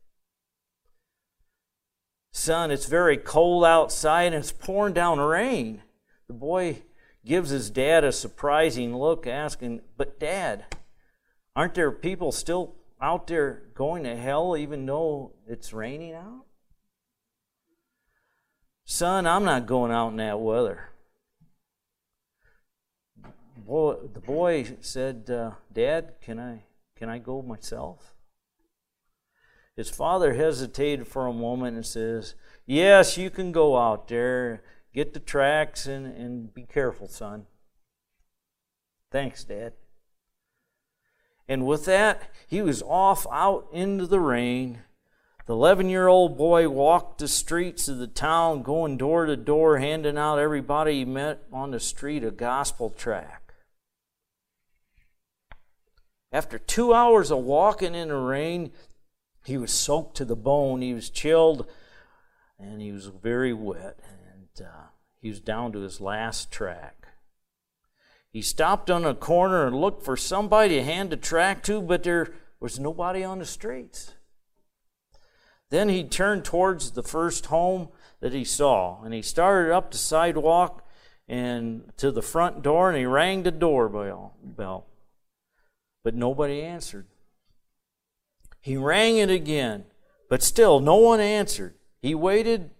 Son, 2.33 2.69
it's 2.69 2.87
very 2.87 3.15
cold 3.15 3.63
outside 3.63 4.33
and 4.33 4.35
it's 4.35 4.51
pouring 4.51 4.93
down 4.93 5.21
rain. 5.21 5.83
The 6.27 6.33
boy 6.33 6.81
gives 7.25 7.49
his 7.49 7.69
dad 7.69 8.03
a 8.03 8.11
surprising 8.11 8.93
look, 8.93 9.25
asking, 9.25 9.83
But, 9.95 10.19
Dad, 10.19 10.65
Aren't 11.55 11.75
there 11.75 11.91
people 11.91 12.31
still 12.31 12.75
out 12.99 13.27
there 13.27 13.63
going 13.75 14.03
to 14.03 14.15
hell 14.15 14.57
even 14.57 14.85
though 14.85 15.33
it's 15.47 15.73
raining 15.73 16.13
out? 16.13 16.45
Son, 18.85 19.27
I'm 19.27 19.43
not 19.43 19.65
going 19.65 19.91
out 19.91 20.09
in 20.09 20.17
that 20.17 20.39
weather. 20.39 20.89
Boy, 23.57 23.95
the 24.13 24.19
boy 24.19 24.77
said, 24.81 25.29
uh, 25.29 25.51
"Dad, 25.71 26.15
can 26.21 26.39
I 26.39 26.63
can 26.95 27.07
I 27.07 27.17
go 27.17 27.41
myself?" 27.41 28.13
His 29.75 29.89
father 29.89 30.33
hesitated 30.33 31.07
for 31.07 31.27
a 31.27 31.33
moment 31.33 31.77
and 31.77 31.85
says, 31.85 32.35
"Yes, 32.65 33.17
you 33.17 33.29
can 33.29 33.51
go 33.51 33.77
out 33.77 34.09
there. 34.09 34.63
Get 34.93 35.13
the 35.13 35.19
tracts 35.19 35.85
and, 35.85 36.05
and 36.05 36.53
be 36.53 36.63
careful, 36.63 37.07
son." 37.07 37.47
Thanks, 39.11 39.45
Dad. 39.45 39.73
And 41.53 41.67
with 41.67 41.85
that, 41.85 42.31
he 42.47 42.63
was 42.63 42.81
off 42.81 43.27
out 43.31 43.67
into 43.71 44.07
the 44.07 44.19
rain. 44.19 44.79
The 45.45 45.53
11 45.53 45.87
year 45.87 46.07
old 46.07 46.35
boy 46.35 46.67
walked 46.67 47.19
the 47.19 47.27
streets 47.27 47.87
of 47.87 47.99
the 47.99 48.07
town, 48.07 48.63
going 48.63 48.97
door 48.97 49.27
to 49.27 49.37
door, 49.37 49.77
handing 49.77 50.17
out 50.17 50.39
everybody 50.39 50.93
he 50.93 51.05
met 51.05 51.43
on 51.53 51.69
the 51.69 51.79
street 51.79 52.23
a 52.23 52.31
gospel 52.31 52.89
tract. 52.89 53.51
After 56.31 56.57
two 56.57 56.91
hours 56.91 57.29
of 57.29 57.43
walking 57.43 57.93
in 57.93 58.07
the 58.07 58.15
rain, 58.15 58.71
he 59.45 59.55
was 59.55 59.71
soaked 59.71 60.17
to 60.17 60.25
the 60.25 60.35
bone. 60.35 60.81
He 60.81 60.95
was 60.95 61.11
chilled 61.11 61.67
and 62.57 62.81
he 62.81 62.91
was 62.91 63.05
very 63.05 63.53
wet. 63.53 63.99
And 64.03 64.65
uh, 64.65 64.87
he 65.21 65.29
was 65.29 65.39
down 65.39 65.71
to 65.73 65.81
his 65.81 66.01
last 66.01 66.51
tract. 66.51 67.02
He 68.33 68.41
stopped 68.41 68.89
on 68.89 69.05
a 69.05 69.13
corner 69.13 69.67
and 69.67 69.79
looked 69.79 70.03
for 70.03 70.17
somebody 70.17 70.75
to 70.75 70.83
hand 70.83 71.13
a 71.13 71.17
tract 71.17 71.67
to, 71.67 71.79
but 71.81 72.01
there 72.01 72.33
was 72.59 72.79
nobody 72.79 73.23
on 73.23 73.37
the 73.37 73.45
streets. 73.45 74.13
Then 75.69 75.87
he 75.87 76.03
turned 76.03 76.43
towards 76.43 76.91
the 76.91 77.03
first 77.03 77.45
home 77.45 77.89
that 78.21 78.33
he 78.33 78.43
saw, 78.43 79.03
and 79.03 79.13
he 79.13 79.21
started 79.21 79.71
up 79.71 79.91
the 79.91 79.99
sidewalk 79.99 80.83
and 81.27 81.91
to 81.97 82.11
the 82.11 82.23
front 82.23 82.63
door, 82.63 82.89
and 82.89 82.97
he 82.97 83.05
rang 83.05 83.43
the 83.43 83.51
doorbell. 83.51 84.33
Bell, 84.43 84.87
but 86.03 86.15
nobody 86.15 86.63
answered. 86.63 87.05
He 88.61 88.77
rang 88.77 89.17
it 89.17 89.29
again, 89.29 89.85
but 90.27 90.41
still 90.41 90.79
no 90.79 90.95
one 90.95 91.19
answered. 91.19 91.75
He 92.01 92.15
waited, 92.15 92.71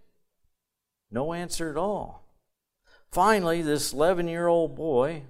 no 1.12 1.34
answer 1.34 1.70
at 1.70 1.78
all. 1.78 2.24
Finally, 3.12 3.62
this 3.62 3.94
11 3.94 4.28
year 4.28 4.48
old 4.48 4.76
boy 4.76 5.24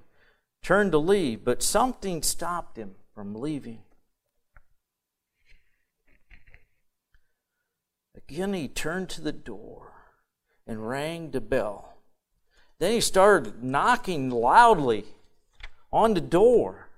turned 0.63 0.93
to 0.93 0.97
leave, 0.97 1.43
but 1.43 1.61
something 1.61 2.23
stopped 2.23 2.77
him 2.77 2.95
from 3.13 3.35
leaving. 3.35 3.83
Again, 8.15 8.53
he 8.53 8.67
turned 8.67 9.09
to 9.09 9.21
the 9.21 9.33
door 9.33 9.91
and 10.65 10.87
rang 10.87 11.31
the 11.31 11.41
bell. 11.41 11.97
Then 12.79 12.93
he 12.93 13.01
started 13.01 13.63
knocking 13.63 14.29
loudly 14.29 15.05
on 15.91 16.13
the 16.13 16.21
door 16.21 16.89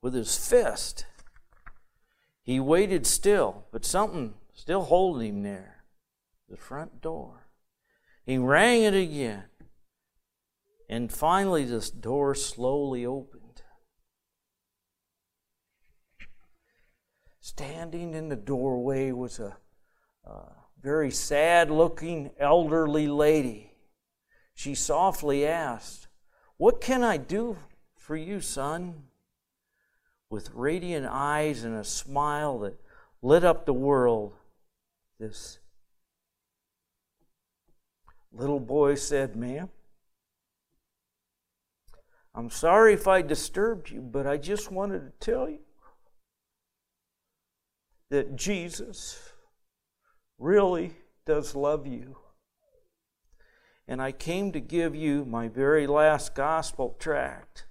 with 0.00 0.14
his 0.14 0.36
fist. 0.36 1.06
He 2.42 2.58
waited 2.58 3.06
still, 3.06 3.66
but 3.70 3.84
something 3.84 4.34
still 4.52 4.84
holding 4.84 5.28
him 5.28 5.42
there 5.42 5.84
the 6.48 6.56
front 6.56 7.00
door. 7.00 7.46
He 8.26 8.36
rang 8.38 8.82
it 8.82 8.94
again. 8.94 9.44
And 10.92 11.10
finally, 11.10 11.64
this 11.64 11.88
door 11.88 12.34
slowly 12.34 13.06
opened. 13.06 13.62
Standing 17.40 18.12
in 18.12 18.28
the 18.28 18.36
doorway 18.36 19.10
was 19.10 19.40
a, 19.40 19.56
a 20.26 20.50
very 20.82 21.10
sad 21.10 21.70
looking 21.70 22.32
elderly 22.38 23.06
lady. 23.08 23.72
She 24.54 24.74
softly 24.74 25.46
asked, 25.46 26.08
What 26.58 26.82
can 26.82 27.02
I 27.02 27.16
do 27.16 27.56
for 27.96 28.14
you, 28.14 28.42
son? 28.42 29.04
With 30.28 30.50
radiant 30.52 31.06
eyes 31.06 31.64
and 31.64 31.74
a 31.74 31.84
smile 31.84 32.58
that 32.58 32.78
lit 33.22 33.44
up 33.44 33.64
the 33.64 33.72
world, 33.72 34.34
this 35.18 35.58
little 38.30 38.60
boy 38.60 38.96
said, 38.96 39.36
Ma'am, 39.36 39.70
I'm 42.34 42.50
sorry 42.50 42.94
if 42.94 43.06
I 43.06 43.20
disturbed 43.20 43.90
you, 43.90 44.00
but 44.00 44.26
I 44.26 44.38
just 44.38 44.70
wanted 44.70 45.00
to 45.00 45.12
tell 45.24 45.48
you 45.48 45.60
that 48.10 48.36
Jesus 48.36 49.32
really 50.38 50.96
does 51.26 51.54
love 51.54 51.86
you. 51.86 52.16
And 53.86 54.00
I 54.00 54.12
came 54.12 54.52
to 54.52 54.60
give 54.60 54.94
you 54.94 55.24
my 55.24 55.48
very 55.48 55.86
last 55.86 56.34
gospel 56.34 56.96
tract, 56.98 57.66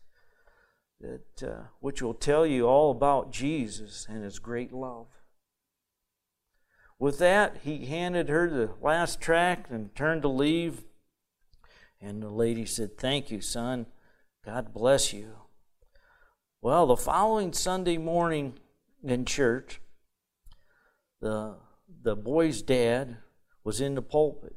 that, 1.00 1.44
uh, 1.44 1.63
which 1.80 2.01
will 2.01 2.13
tell 2.13 2.46
you 2.46 2.68
all 2.68 2.91
about 2.91 3.32
Jesus 3.32 4.06
and 4.10 4.24
his 4.24 4.38
great 4.38 4.72
love. 4.72 5.08
With 7.00 7.18
that, 7.18 7.62
he 7.63 7.88
handed 7.88 8.30
her 8.30 8.48
the 8.48 8.75
last 8.80 9.20
tract 9.20 9.72
and 9.72 9.96
turned 9.96 10.22
to 10.22 10.27
leave. 10.27 10.84
And 12.00 12.22
the 12.22 12.30
lady 12.30 12.65
said, 12.65 12.98
Thank 12.98 13.32
you, 13.32 13.41
son. 13.41 13.88
God 14.46 14.74
bless 14.74 15.14
you. 15.14 15.34
Well, 16.62 16.88
the 16.88 16.98
following 16.98 17.54
Sunday 17.54 17.98
morning 17.98 18.58
in 19.04 19.26
church, 19.26 19.80
the, 21.20 21.58
the 22.04 22.16
boy's 22.16 22.62
dad 22.62 23.18
was 23.64 23.82
in 23.82 23.96
the 23.96 24.02
pulpit. 24.02 24.56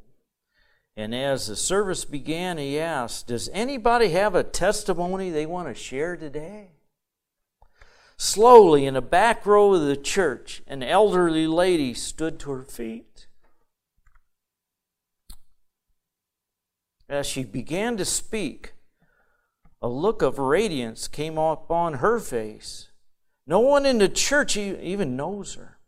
And 0.97 1.15
as 1.15 1.49
the 1.49 1.57
service 1.57 2.05
began, 2.05 2.57
he 2.57 2.79
asked, 2.79 3.27
Does 3.27 3.51
anybody 3.53 4.11
have 4.11 4.35
a 4.35 4.45
testimony 4.45 5.31
they 5.31 5.47
want 5.47 5.69
to 5.69 5.75
share 5.75 6.17
today? 6.17 6.71
Slowly, 8.17 8.87
in 8.87 8.95
a 8.95 9.03
back 9.03 9.45
row 9.45 9.75
of 9.75 9.83
the 9.83 9.97
church, 9.97 10.63
an 10.67 10.83
elderly 10.83 11.47
lady 11.47 11.95
stood 11.95 12.39
to 12.41 12.53
her 12.53 12.63
feet. 12.63 13.27
As 17.09 17.27
she 17.27 17.45
began 17.45 17.97
to 17.97 18.05
speak, 18.05 18.74
a 19.85 19.89
look 19.89 20.23
of 20.23 20.39
radiance 20.39 21.07
came 21.07 21.37
upon 21.37 21.95
her 21.95 22.19
face. 22.19 22.89
No 23.47 23.61
one 23.61 23.85
in 23.85 23.99
the 23.99 24.09
church 24.09 24.57
even 24.57 25.15
knows 25.15 25.57
her. 25.57 25.79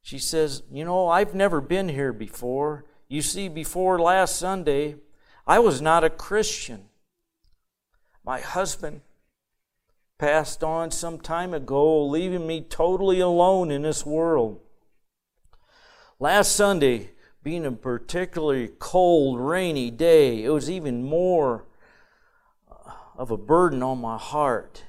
She 0.00 0.18
says, 0.18 0.62
You 0.70 0.84
know, 0.84 1.08
I've 1.08 1.34
never 1.34 1.60
been 1.60 1.88
here 1.88 2.12
before. 2.12 2.84
You 3.08 3.20
see, 3.20 3.48
before 3.48 3.98
last 3.98 4.36
Sunday, 4.36 4.94
I 5.44 5.58
was 5.58 5.82
not 5.82 6.04
a 6.04 6.08
Christian. 6.08 6.84
My 8.24 8.38
husband 8.38 9.00
passed 10.16 10.62
on 10.62 10.92
some 10.92 11.18
time 11.18 11.52
ago, 11.52 12.06
leaving 12.06 12.46
me 12.46 12.60
totally 12.60 13.18
alone 13.18 13.72
in 13.72 13.82
this 13.82 14.06
world. 14.06 14.60
Last 16.20 16.52
Sunday, 16.54 17.10
being 17.42 17.66
a 17.66 17.72
particularly 17.72 18.70
cold, 18.78 19.40
rainy 19.40 19.90
day, 19.90 20.44
it 20.44 20.50
was 20.50 20.70
even 20.70 21.02
more 21.02 21.64
of 23.18 23.32
a 23.32 23.36
burden 23.36 23.82
on 23.82 24.00
my 24.00 24.16
heart. 24.16 24.84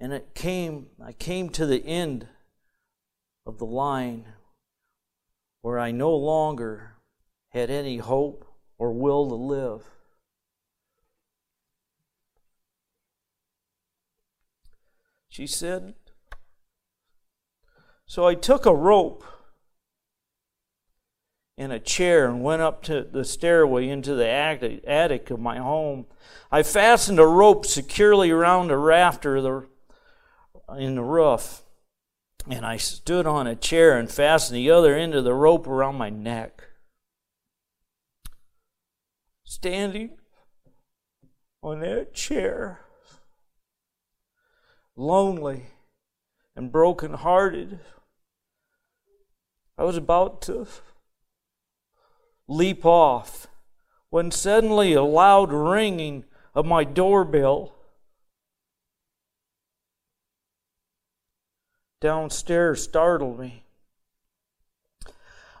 And 0.00 0.12
it 0.12 0.34
came, 0.34 0.88
I 1.02 1.12
came 1.12 1.48
to 1.50 1.64
the 1.64 1.86
end 1.86 2.26
of 3.46 3.58
the 3.58 3.64
line 3.64 4.26
where 5.62 5.78
I 5.78 5.92
no 5.92 6.14
longer 6.14 6.96
had 7.50 7.70
any 7.70 7.98
hope 7.98 8.44
or 8.76 8.92
will 8.92 9.28
to 9.28 9.36
live. 9.36 9.82
She 15.28 15.46
said, 15.46 15.94
So 18.06 18.26
I 18.26 18.34
took 18.34 18.66
a 18.66 18.74
rope 18.74 19.24
and 21.56 21.72
a 21.72 21.78
chair 21.78 22.26
and 22.26 22.42
went 22.42 22.62
up 22.62 22.82
to 22.82 23.02
the 23.02 23.24
stairway 23.24 23.88
into 23.88 24.14
the 24.14 24.28
attic 24.28 25.30
of 25.30 25.38
my 25.38 25.58
home. 25.58 26.06
I 26.50 26.62
fastened 26.62 27.20
a 27.20 27.26
rope 27.26 27.64
securely 27.64 28.30
around 28.30 28.70
a 28.70 28.76
rafter 28.76 29.36
in 30.76 30.94
the 30.94 31.02
roof, 31.02 31.62
and 32.50 32.66
I 32.66 32.76
stood 32.76 33.26
on 33.26 33.46
a 33.46 33.54
chair 33.54 33.98
and 33.98 34.10
fastened 34.10 34.56
the 34.56 34.70
other 34.70 34.96
end 34.96 35.14
of 35.14 35.24
the 35.24 35.34
rope 35.34 35.66
around 35.66 35.96
my 35.96 36.10
neck. 36.10 36.64
Standing 39.44 40.16
on 41.62 41.80
that 41.80 42.14
chair, 42.14 42.80
lonely 44.96 45.66
and 46.56 46.72
broken-hearted, 46.72 47.78
I 49.78 49.84
was 49.84 49.96
about 49.96 50.42
to 50.42 50.66
leap 52.46 52.84
off 52.84 53.46
when 54.10 54.30
suddenly 54.30 54.92
a 54.92 55.02
loud 55.02 55.52
ringing 55.52 56.24
of 56.54 56.66
my 56.66 56.84
doorbell 56.84 57.74
downstairs 62.00 62.82
startled 62.82 63.40
me. 63.40 63.64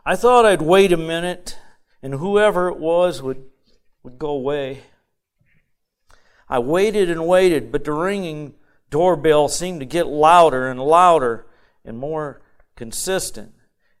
I 0.04 0.14
thought 0.14 0.44
I'd 0.44 0.62
wait 0.62 0.92
a 0.92 0.96
minute 0.96 1.58
and 2.02 2.14
whoever 2.14 2.68
it 2.68 2.78
was 2.78 3.22
would, 3.22 3.46
would 4.02 4.18
go 4.18 4.28
away. 4.28 4.82
I 6.48 6.58
waited 6.58 7.10
and 7.10 7.26
waited, 7.26 7.72
but 7.72 7.84
the 7.84 7.92
ringing 7.92 8.54
doorbell 8.90 9.48
seemed 9.48 9.80
to 9.80 9.86
get 9.86 10.06
louder 10.06 10.68
and 10.68 10.78
louder 10.78 11.46
and 11.84 11.96
more 11.96 12.42
consistent. 12.76 13.54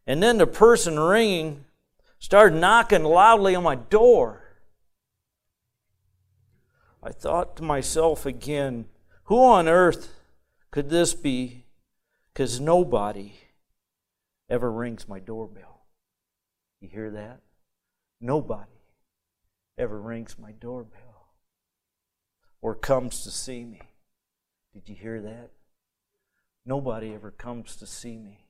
And 0.06 0.22
then 0.22 0.36
the 0.36 0.46
person 0.46 1.00
ringing 1.00 1.63
started 2.24 2.58
knocking 2.58 3.04
loudly 3.04 3.54
on 3.54 3.62
my 3.62 3.74
door. 3.74 4.40
I 7.02 7.12
thought 7.12 7.54
to 7.58 7.62
myself 7.62 8.24
again, 8.24 8.86
who 9.24 9.44
on 9.44 9.68
earth 9.68 10.08
could 10.70 10.88
this 10.88 11.12
be? 11.12 11.66
Because 12.32 12.58
nobody 12.58 13.34
ever 14.48 14.72
rings 14.72 15.06
my 15.06 15.18
doorbell. 15.20 15.82
You 16.80 16.88
hear 16.88 17.10
that? 17.10 17.40
Nobody 18.22 18.80
ever 19.76 20.00
rings 20.00 20.36
my 20.38 20.52
doorbell 20.52 21.34
or 22.62 22.74
comes 22.74 23.22
to 23.24 23.30
see 23.30 23.66
me. 23.66 23.82
Did 24.72 24.88
you 24.88 24.94
hear 24.94 25.20
that? 25.20 25.50
Nobody 26.64 27.12
ever 27.12 27.30
comes 27.30 27.76
to 27.76 27.86
see 27.86 28.16
me. 28.16 28.43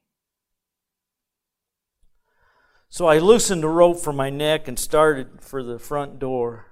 So 2.94 3.08
I 3.08 3.18
loosened 3.18 3.64
the 3.64 3.68
rope 3.68 3.98
from 3.98 4.14
my 4.14 4.30
neck 4.30 4.68
and 4.68 4.78
started 4.78 5.40
for 5.40 5.64
the 5.64 5.80
front 5.80 6.20
door. 6.20 6.66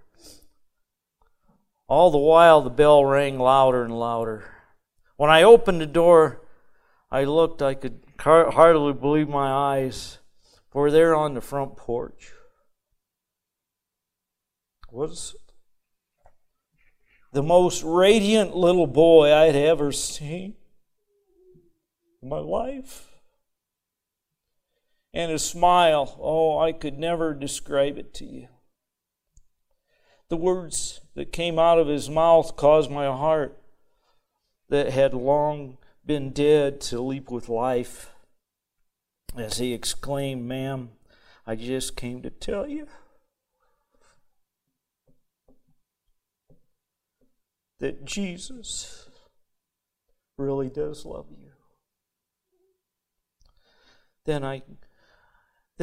All 1.89 2.13
the 2.13 2.17
while, 2.19 2.61
the 2.61 2.71
bell 2.71 3.05
rang 3.05 3.41
louder 3.41 3.83
and 3.83 3.99
louder. 3.99 4.45
When 5.17 5.31
I 5.31 5.43
opened 5.43 5.81
the 5.81 5.87
door, 5.87 6.47
I 7.11 7.25
looked, 7.25 7.61
I 7.61 7.75
could 7.75 8.05
hardly 8.21 8.93
believe 8.93 9.29
my 9.29 9.51
eyes, 9.51 10.19
for 10.71 10.93
there 10.93 11.13
on 11.17 11.35
the 11.35 11.41
front 11.41 11.77
porch 11.77 12.31
was 14.93 15.35
the 17.33 17.43
most 17.43 17.83
radiant 17.83 18.55
little 18.55 18.87
boy 18.87 19.35
I'd 19.35 19.57
ever 19.57 19.91
seen 19.91 20.55
in 22.23 22.29
my 22.29 22.39
life 22.39 23.12
and 25.15 25.31
his 25.31 25.45
smile. 25.45 26.17
Oh, 26.21 26.59
I 26.59 26.73
could 26.73 26.99
never 26.99 27.35
describe 27.35 27.99
it 27.99 28.15
to 28.15 28.25
you. 28.25 28.49
The 30.29 30.37
words 30.37 31.01
that 31.15 31.33
came 31.33 31.59
out 31.59 31.79
of 31.79 31.89
his 31.89 32.09
mouth 32.09 32.57
caused 32.57 32.91
my 32.91 33.07
heart 33.07 33.59
that 34.69 34.91
had 34.91 35.13
long 35.13 35.77
been 36.07 36.31
dead 36.31 36.81
to 36.81 37.01
leap 37.01 37.31
with 37.31 37.49
life 37.49 38.11
as 39.37 39.59
he 39.59 39.73
exclaimed, 39.73 40.47
Ma'am, 40.47 40.91
I 41.47 41.57
just 41.57 41.97
came 41.97 42.23
to 42.23 42.31
tell 42.31 42.67
you 42.67 42.87
that 47.79 48.05
Jesus 48.05 49.09
really 50.39 50.71
does 50.71 51.05
love 51.05 51.27
you. 51.31 51.51
Then 54.25 54.45
I 54.45 54.63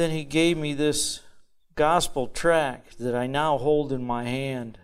then 0.00 0.10
he 0.10 0.24
gave 0.24 0.56
me 0.56 0.72
this 0.72 1.20
gospel 1.74 2.26
tract 2.26 2.98
that 2.98 3.14
I 3.14 3.26
now 3.26 3.58
hold 3.58 3.92
in 3.92 4.02
my 4.02 4.24
hand. 4.24 4.78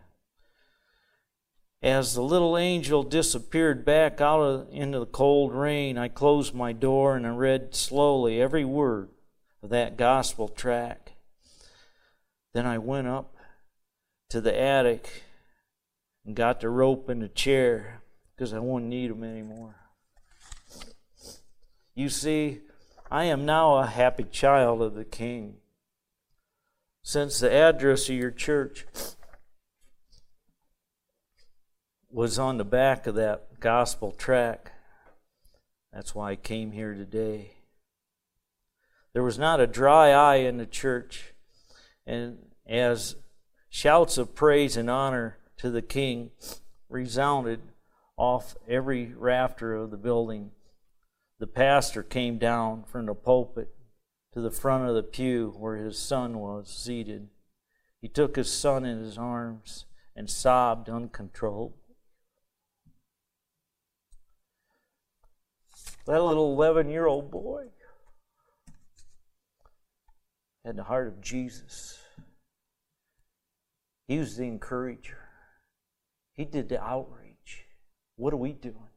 as 1.82 2.14
the 2.14 2.22
little 2.22 2.58
angel 2.58 3.02
disappeared 3.02 3.84
back 3.84 4.20
out 4.20 4.40
of, 4.40 4.68
into 4.72 4.98
the 4.98 5.06
cold 5.06 5.52
rain, 5.52 5.96
I 5.96 6.08
closed 6.08 6.54
my 6.54 6.72
door 6.72 7.16
and 7.16 7.26
I 7.26 7.30
read 7.30 7.74
slowly 7.74 8.40
every 8.40 8.64
word 8.64 9.08
of 9.62 9.70
that 9.70 9.96
gospel 9.96 10.48
tract. 10.48 11.12
Then 12.52 12.66
I 12.66 12.78
went 12.78 13.06
up 13.06 13.36
to 14.30 14.40
the 14.40 14.58
attic 14.58 15.22
and 16.24 16.34
got 16.34 16.60
the 16.60 16.68
rope 16.68 17.08
and 17.08 17.22
the 17.22 17.28
chair 17.28 18.02
because 18.34 18.52
I 18.52 18.58
wouldn't 18.58 18.90
need 18.90 19.10
them 19.10 19.22
anymore. 19.22 19.76
You 21.94 22.08
see, 22.10 22.60
I 23.10 23.24
am 23.24 23.46
now 23.46 23.76
a 23.76 23.86
happy 23.86 24.24
child 24.24 24.82
of 24.82 24.94
the 24.94 25.04
King. 25.04 25.58
Since 27.02 27.38
the 27.38 27.52
address 27.52 28.08
of 28.08 28.16
your 28.16 28.32
church 28.32 28.84
was 32.10 32.36
on 32.36 32.58
the 32.58 32.64
back 32.64 33.06
of 33.06 33.14
that 33.14 33.60
gospel 33.60 34.10
tract, 34.10 34.72
that's 35.92 36.16
why 36.16 36.32
I 36.32 36.36
came 36.36 36.72
here 36.72 36.94
today. 36.94 37.52
There 39.12 39.22
was 39.22 39.38
not 39.38 39.60
a 39.60 39.68
dry 39.68 40.10
eye 40.10 40.38
in 40.38 40.56
the 40.56 40.66
church, 40.66 41.32
and 42.06 42.38
as 42.66 43.14
shouts 43.70 44.18
of 44.18 44.34
praise 44.34 44.76
and 44.76 44.90
honor 44.90 45.38
to 45.58 45.70
the 45.70 45.80
King 45.80 46.32
resounded 46.88 47.60
off 48.16 48.56
every 48.68 49.12
rafter 49.16 49.76
of 49.76 49.92
the 49.92 49.96
building, 49.96 50.50
the 51.38 51.46
pastor 51.46 52.02
came 52.02 52.38
down 52.38 52.84
from 52.84 53.06
the 53.06 53.14
pulpit 53.14 53.74
to 54.32 54.40
the 54.40 54.50
front 54.50 54.88
of 54.88 54.94
the 54.94 55.02
pew 55.02 55.54
where 55.58 55.76
his 55.76 55.98
son 55.98 56.38
was 56.38 56.68
seated. 56.68 57.28
He 58.00 58.08
took 58.08 58.36
his 58.36 58.52
son 58.52 58.84
in 58.84 58.98
his 58.98 59.18
arms 59.18 59.84
and 60.14 60.30
sobbed 60.30 60.88
uncontrollably. 60.88 61.80
That 66.06 66.22
little 66.22 66.52
11 66.52 66.88
year 66.88 67.06
old 67.06 67.30
boy 67.30 67.66
had 70.64 70.76
the 70.76 70.84
heart 70.84 71.08
of 71.08 71.20
Jesus. 71.20 71.98
He 74.06 74.18
was 74.18 74.36
the 74.36 74.44
encourager, 74.44 75.28
he 76.32 76.44
did 76.44 76.68
the 76.68 76.82
outreach. 76.82 77.66
What 78.14 78.32
are 78.32 78.38
we 78.38 78.52
doing 78.52 78.90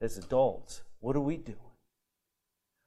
as 0.00 0.16
adults? 0.18 0.82
What 1.06 1.14
are 1.14 1.20
we 1.20 1.36
doing? 1.36 1.56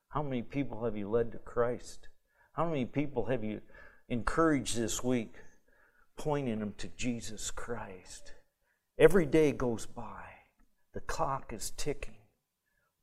How 0.10 0.22
many 0.22 0.42
people 0.42 0.84
have 0.84 0.98
you 0.98 1.10
led 1.10 1.32
to 1.32 1.38
Christ? 1.38 2.10
How 2.52 2.66
many 2.66 2.84
people 2.84 3.28
have 3.28 3.46
you 3.46 3.62
encouraged 4.10 4.76
this 4.76 5.02
week, 5.02 5.36
pointing 6.18 6.60
them 6.60 6.74
to 6.80 6.90
Jesus 6.98 7.50
Christ? 7.50 8.34
Every 8.98 9.26
day 9.26 9.54
goes 9.54 9.86
by, 9.86 10.26
the 10.94 11.00
clock 11.00 11.54
is 11.54 11.72
ticking. 11.78 12.18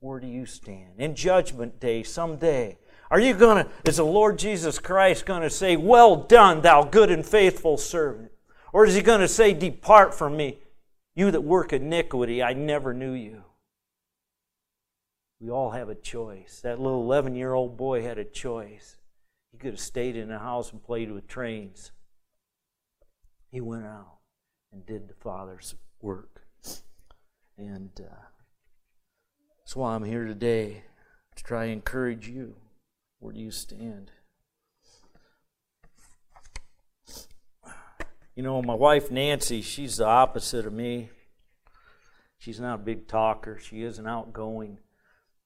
Where 0.01 0.21
do 0.21 0.27
you 0.27 0.45
stand? 0.45 0.99
In 0.99 1.15
Judgment 1.15 1.81
Day, 1.81 2.03
someday, 2.03 2.77
are 3.11 3.19
you 3.19 3.33
going 3.33 3.65
to, 3.65 3.71
is 3.87 3.97
the 3.97 4.05
Lord 4.05 4.39
Jesus 4.39 4.79
Christ 4.79 5.25
going 5.25 5.41
to 5.41 5.49
say, 5.49 5.79
Well 5.79 6.17
done, 6.17 6.61
thou 6.61 6.85
good 6.85 7.11
and 7.11 7.25
faithful 7.25 7.79
servant? 7.79 8.33
Or 8.71 8.85
is 8.85 8.95
he 8.95 9.01
going 9.01 9.23
to 9.23 9.29
say, 9.29 9.55
Depart 9.55 10.15
from 10.15 10.37
me, 10.37 10.59
you 11.15 11.31
that 11.31 11.41
work 11.41 11.73
iniquity, 11.73 12.43
I 12.43 12.53
never 12.53 12.93
knew 12.93 13.15
you? 13.15 13.45
We 15.41 15.51
all 15.51 15.71
have 15.71 15.89
a 15.89 15.95
choice. 15.95 16.61
That 16.63 16.81
little 16.81 17.03
11 17.03 17.35
year 17.35 17.53
old 17.53 17.77
boy 17.77 18.03
had 18.03 18.19
a 18.19 18.25
choice. 18.25 18.97
He 19.53 19.59
could 19.59 19.73
have 19.73 19.81
stayed 19.81 20.17
in 20.17 20.29
the 20.29 20.39
house 20.39 20.73
and 20.73 20.83
played 20.83 21.11
with 21.11 21.27
trains. 21.27 21.93
He 23.51 23.61
went 23.61 23.85
out 23.85 24.19
and 24.73 24.85
did 24.87 25.09
the 25.09 25.15
Father's 25.15 25.75
work. 26.01 26.43
And 27.59 27.91
uh, 27.99 28.15
that's 29.59 29.77
why 29.77 29.95
I'm 29.95 30.05
here 30.05 30.25
today 30.25 30.85
to 31.37 31.45
try 31.45 31.65
and 31.65 31.75
encourage 31.75 32.29
you. 32.29 32.57
Where 33.19 33.33
do 33.33 33.41
you 33.41 33.51
stand? 33.51 34.11
You 38.35 38.43
know, 38.43 38.61
my 38.61 38.75
wife 38.75 39.11
Nancy, 39.11 39.63
she's 39.63 39.97
the 39.97 40.05
opposite 40.05 40.67
of 40.67 40.73
me. 40.73 41.09
She's 42.37 42.61
not 42.61 42.75
a 42.75 42.83
big 42.83 43.09
talker. 43.09 43.59
She 43.59 43.83
isn't 43.83 44.07
outgoing 44.07 44.79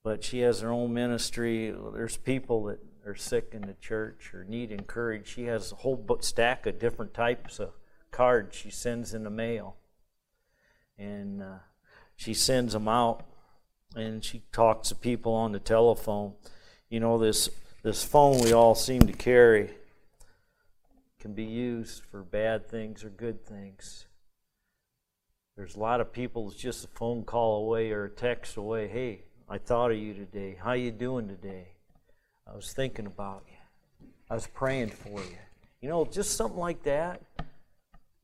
but 0.03 0.25
she 0.25 0.41
has 0.41 0.61
her 0.61 0.71
own 0.71 0.93
ministry. 0.95 1.75
There's 1.93 2.17
people 2.17 2.65
that 2.65 2.79
are 3.07 3.15
sick 3.15 3.51
in 3.53 3.63
the 3.63 3.77
church 3.81 4.33
or 4.35 4.45
need 4.45 4.73
encouragement. 4.73 5.27
She 5.27 5.45
has 5.45 5.73
a 5.73 5.77
whole 5.77 6.19
stack 6.21 6.67
of 6.67 6.79
different 6.79 7.15
types 7.15 7.59
of 7.59 7.71
cards 8.11 8.57
she 8.57 8.71
sends 8.71 9.15
in 9.15 9.25
the 9.25 9.31
mail. 9.31 9.77
And 10.99 11.43
uh, 11.43 11.59
she 12.17 12.35
sends 12.35 12.73
them 12.73 12.89
out 12.89 13.25
and 13.95 14.25
she 14.25 14.43
talks 14.53 14.89
to 14.89 14.95
people 14.95 15.33
on 15.33 15.53
the 15.53 15.59
telephone. 15.59 16.35
You 16.89 17.01
know, 17.01 17.19
this, 17.19 17.49
this 17.83 18.05
phone 18.05 18.41
we 18.41 18.53
all 18.53 18.75
seem 18.75 19.01
to 19.03 19.13
carry 19.13 19.71
can 21.19 21.35
be 21.35 21.45
used 21.45 22.03
for 22.11 22.23
bad 22.23 22.69
things 22.69 23.05
or 23.05 23.11
good 23.11 23.45
things. 23.45 24.07
There's 25.57 25.77
a 25.77 25.81
lot 25.81 26.01
of 26.01 26.13
people 26.13 26.51
it's 26.51 26.61
just 26.61 26.85
a 26.85 26.89
phone 26.89 27.25
call 27.25 27.65
away 27.65 27.91
or 27.91 28.05
a 28.05 28.11
text 28.11 28.57
away. 28.57 28.89
Hey, 28.89 29.25
I 29.53 29.59
thought 29.59 29.91
of 29.91 29.99
you 29.99 30.15
today. 30.15 30.57
How 30.63 30.75
you 30.75 30.93
doing 30.93 31.27
today? 31.27 31.67
I 32.47 32.55
was 32.55 32.73
thinking 32.73 33.07
about 33.07 33.43
you. 33.49 34.07
I 34.31 34.35
was 34.35 34.47
praying 34.47 34.91
for 34.91 35.19
you. 35.21 35.39
You 35.81 35.89
know, 35.89 36.05
just 36.05 36.37
something 36.37 36.61
like 36.61 36.85
that 36.85 37.21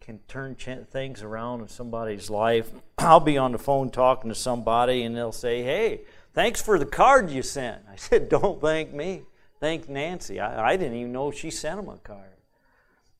can 0.00 0.20
turn 0.28 0.54
things 0.54 1.24
around 1.24 1.62
in 1.62 1.68
somebody's 1.68 2.30
life. 2.30 2.70
I'll 2.98 3.18
be 3.18 3.38
on 3.38 3.50
the 3.50 3.58
phone 3.58 3.90
talking 3.90 4.28
to 4.28 4.36
somebody 4.36 5.02
and 5.02 5.16
they'll 5.16 5.32
say, 5.32 5.64
"Hey, 5.64 6.02
thanks 6.32 6.62
for 6.62 6.78
the 6.78 6.86
card 6.86 7.28
you 7.28 7.42
sent." 7.42 7.82
I 7.90 7.96
said, 7.96 8.28
"Don't 8.28 8.60
thank 8.60 8.94
me. 8.94 9.22
Thank 9.58 9.88
Nancy. 9.88 10.38
I, 10.38 10.74
I 10.74 10.76
didn't 10.76 10.96
even 10.96 11.10
know 11.10 11.32
she 11.32 11.50
sent 11.50 11.80
him 11.80 11.88
a 11.88 11.98
card." 11.98 12.38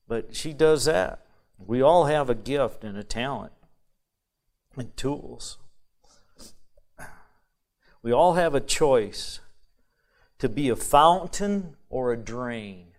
But 0.07 0.33
she 0.33 0.53
does 0.53 0.85
that. 0.85 1.25
We 1.57 1.81
all 1.81 2.05
have 2.05 2.29
a 2.29 2.35
gift 2.35 2.85
and 2.85 2.97
a 2.97 3.03
talent 3.03 3.51
and 4.77 4.95
tools. 4.95 5.57
We 8.07 8.13
all 8.13 8.35
have 8.35 8.55
a 8.55 8.61
choice 8.61 9.41
to 10.39 10.47
be 10.47 10.69
a 10.69 10.77
fountain 10.77 11.75
or 11.89 12.13
a 12.13 12.17
drain. 12.17 12.93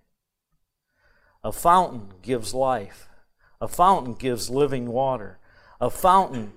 A 1.42 1.51
fountain 1.51 2.12
gives 2.21 2.53
life, 2.53 3.09
a 3.59 3.68
fountain 3.68 4.12
gives 4.12 4.51
living 4.51 4.88
water, 4.88 5.38
a 5.81 5.88
fountain 5.88 6.53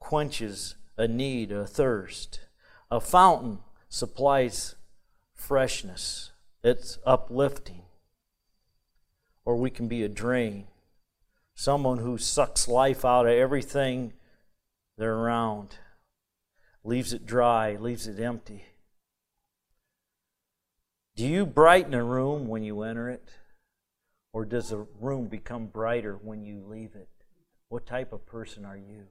quenches 0.00 0.74
a 0.96 1.06
need, 1.06 1.52
a 1.52 1.64
thirst. 1.64 2.40
A 2.90 2.98
fountain 2.98 3.60
supplies 3.88 4.74
freshness, 5.32 6.32
it's 6.64 6.98
uplifting. 7.06 7.82
Or 9.44 9.54
we 9.54 9.70
can 9.70 9.86
be 9.86 10.02
a 10.02 10.08
drain, 10.08 10.66
someone 11.54 11.98
who 11.98 12.18
sucks 12.18 12.66
life 12.66 13.04
out 13.04 13.26
of 13.26 13.32
everything 13.32 14.12
they're 14.98 15.14
around 15.14 15.76
leaves 16.84 17.12
it 17.12 17.26
dry, 17.26 17.76
leaves 17.76 18.06
it 18.06 18.20
empty. 18.20 18.64
Do 21.14 21.26
you 21.26 21.44
brighten 21.44 21.94
a 21.94 22.02
room 22.02 22.48
when 22.48 22.62
you 22.62 22.82
enter 22.82 23.10
it? 23.10 23.28
Or 24.32 24.44
does 24.44 24.72
a 24.72 24.86
room 24.98 25.26
become 25.26 25.66
brighter 25.66 26.14
when 26.14 26.42
you 26.42 26.64
leave 26.66 26.94
it? 26.94 27.08
What 27.68 27.86
type 27.86 28.12
of 28.12 28.26
person 28.26 28.64
are 28.64 28.76
you? 28.76 29.06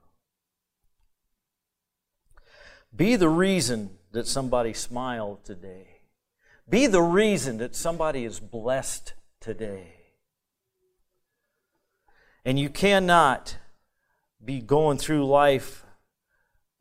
Be 2.96 3.16
the 3.16 3.30
reason 3.30 3.98
that 4.12 4.28
somebody 4.28 4.74
smiled 4.74 5.46
today. 5.46 6.02
Be 6.68 6.88
the 6.88 7.02
reason 7.02 7.58
that 7.58 7.76
somebody 7.76 8.26
is 8.26 8.40
blessed 8.40 9.14
today. 9.40 9.94
And 12.44 12.60
you 12.60 12.70
cannot 12.70 13.58
be 14.44 14.60
going 14.60 14.98
through 14.98 15.26
life 15.28 15.86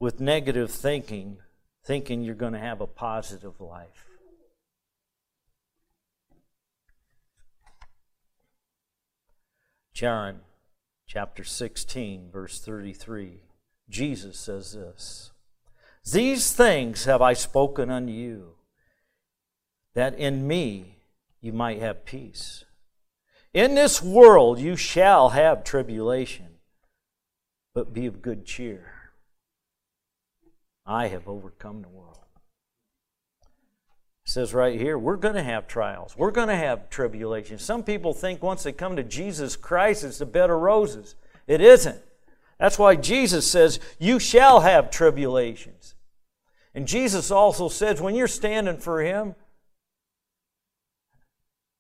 with 0.01 0.19
negative 0.19 0.71
thinking, 0.71 1.37
thinking 1.85 2.23
you're 2.23 2.35
going 2.35 2.55
to 2.55 2.59
have 2.59 2.81
a 2.81 2.87
positive 2.87 3.61
life. 3.61 4.07
John 9.93 10.41
chapter 11.07 11.45
16, 11.45 12.31
verse 12.33 12.59
33, 12.59 13.43
Jesus 13.91 14.39
says 14.39 14.73
this 14.73 15.33
These 16.11 16.55
things 16.55 17.05
have 17.05 17.21
I 17.21 17.35
spoken 17.35 17.91
unto 17.91 18.13
you, 18.13 18.55
that 19.95 20.19
in 20.19 20.49
me 20.49 20.97
you 21.43 21.53
might 21.53 21.81
have 21.81 22.07
peace. 22.07 22.65
In 23.53 23.75
this 23.75 24.01
world 24.01 24.59
you 24.59 24.77
shall 24.77 25.31
have 25.31 25.63
tribulation, 25.63 26.47
but 27.75 27.93
be 27.93 28.07
of 28.07 28.23
good 28.23 28.47
cheer. 28.47 29.00
I 30.91 31.07
have 31.07 31.29
overcome 31.29 31.83
the 31.83 31.89
world. 31.89 32.19
It 33.43 33.49
says 34.25 34.53
right 34.53 34.79
here, 34.79 34.99
we're 34.99 35.17
going 35.17 35.37
to 35.37 35.43
have 35.43 35.69
trials. 35.69 36.17
We're 36.17 36.33
going 36.33 36.49
to 36.49 36.57
have 36.57 36.91
tribulations. 36.91 37.63
Some 37.63 37.85
people 37.85 38.13
think 38.13 38.43
once 38.43 38.65
they 38.65 38.73
come 38.73 38.97
to 38.97 39.05
Jesus 39.05 39.55
Christ, 39.55 40.03
it's 40.03 40.21
a 40.21 40.27
bed 40.27 40.51
of 40.51 40.59
roses. 40.59 41.15
It 41.47 41.61
isn't. 41.61 42.03
That's 42.59 42.77
why 42.77 42.97
Jesus 42.97 43.49
says, 43.49 43.79
You 44.01 44.19
shall 44.19 44.63
have 44.63 44.91
tribulations. 44.91 45.95
And 46.75 46.89
Jesus 46.89 47.31
also 47.31 47.69
says, 47.69 48.01
when 48.01 48.17
you're 48.17 48.27
standing 48.27 48.79
for 48.79 49.01
Him, 49.01 49.37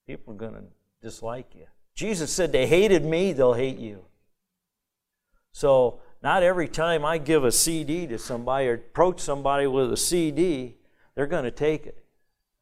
people 0.06 0.34
are 0.34 0.36
going 0.36 0.54
to 0.54 0.64
dislike 1.02 1.52
you. 1.56 1.66
Jesus 1.96 2.32
said, 2.32 2.52
They 2.52 2.68
hated 2.68 3.04
me, 3.04 3.32
they'll 3.32 3.54
hate 3.54 3.78
you. 3.78 4.04
So, 5.50 6.00
not 6.22 6.42
every 6.42 6.68
time 6.68 7.04
I 7.04 7.18
give 7.18 7.44
a 7.44 7.52
CD 7.52 8.06
to 8.06 8.18
somebody 8.18 8.68
or 8.68 8.74
approach 8.74 9.20
somebody 9.20 9.66
with 9.66 9.92
a 9.92 9.96
CD, 9.96 10.76
they're 11.14 11.26
going 11.26 11.44
to 11.44 11.50
take 11.50 11.86
it. 11.86 12.04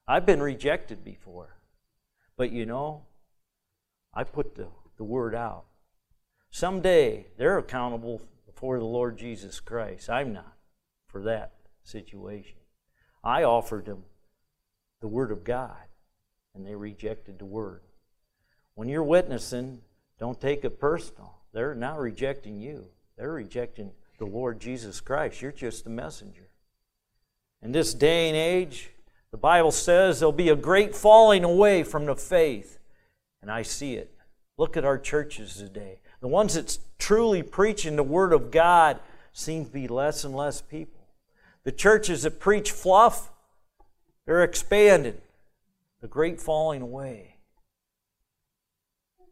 I've 0.07 0.27
been 0.27 0.43
rejected 0.43 1.05
before. 1.05 1.57
But 2.37 2.53
you 2.53 2.67
know, 2.67 3.03
I 4.15 4.25
put 4.25 4.55
the, 4.55 4.69
the 4.97 5.05
word 5.05 5.35
out. 5.35 5.65
Someday 6.51 7.27
they're 7.37 7.59
accountable 7.59 8.23
before 8.47 8.79
the 8.79 8.85
Lord 8.85 9.19
Jesus 9.19 9.61
Christ. 9.61 10.09
I'm 10.09 10.33
not 10.33 10.57
for 11.07 11.23
that 11.25 11.53
situation. 11.83 12.57
I 13.23 13.43
offered 13.43 13.87
them 13.87 14.05
the 15.01 15.09
Word 15.09 15.31
of 15.31 15.45
God, 15.45 15.77
and 16.55 16.67
they 16.67 16.75
rejected 16.75 17.39
the 17.39 17.45
Word. 17.45 17.83
When 18.75 18.89
you're 18.89 19.03
witnessing, 19.03 19.83
don't 20.19 20.41
take 20.41 20.65
it 20.65 20.81
personal. 20.81 21.39
They're 21.53 21.75
not 21.75 21.99
rejecting 21.99 22.61
you, 22.61 22.87
they're 23.19 23.33
rejecting 23.33 23.91
the 24.19 24.25
Lord 24.25 24.61
Jesus 24.61 25.01
Christ. 25.01 25.43
You're 25.43 25.53
just 25.53 25.87
a 25.87 25.91
messenger. 25.91 26.49
In 27.63 27.73
this 27.73 27.93
day 27.93 28.29
and 28.29 28.37
age, 28.37 28.91
the 29.33 29.37
Bible 29.37 29.73
says 29.73 30.21
there'll 30.21 30.33
be 30.33 30.49
a 30.49 30.57
great 30.57 30.95
falling 30.95 31.45
away 31.45 31.83
from 31.83 32.07
the 32.07 32.15
faith. 32.15 32.79
And 33.43 33.51
I 33.51 33.63
see 33.63 33.95
it. 33.95 34.15
Look 34.57 34.77
at 34.77 34.85
our 34.85 34.99
churches 34.99 35.57
today. 35.57 35.99
The 36.21 36.29
ones 36.29 36.55
that's 36.55 36.79
truly 36.99 37.43
preaching 37.43 37.97
the 37.97 38.03
Word 38.03 38.33
of 38.33 38.51
God 38.51 39.01
seem 39.33 39.65
to 39.65 39.71
be 39.71 39.89
less 39.89 40.25
and 40.25 40.35
less 40.35 40.61
people. 40.61 41.01
The 41.65 41.73
churches 41.73 42.23
that 42.23 42.41
preach 42.41 42.71
fluff, 42.71 43.31
they're 44.27 44.45
expanding. 44.45 45.19
The 46.01 46.09
great 46.09 46.41
falling 46.41 46.83
away. 46.83 47.38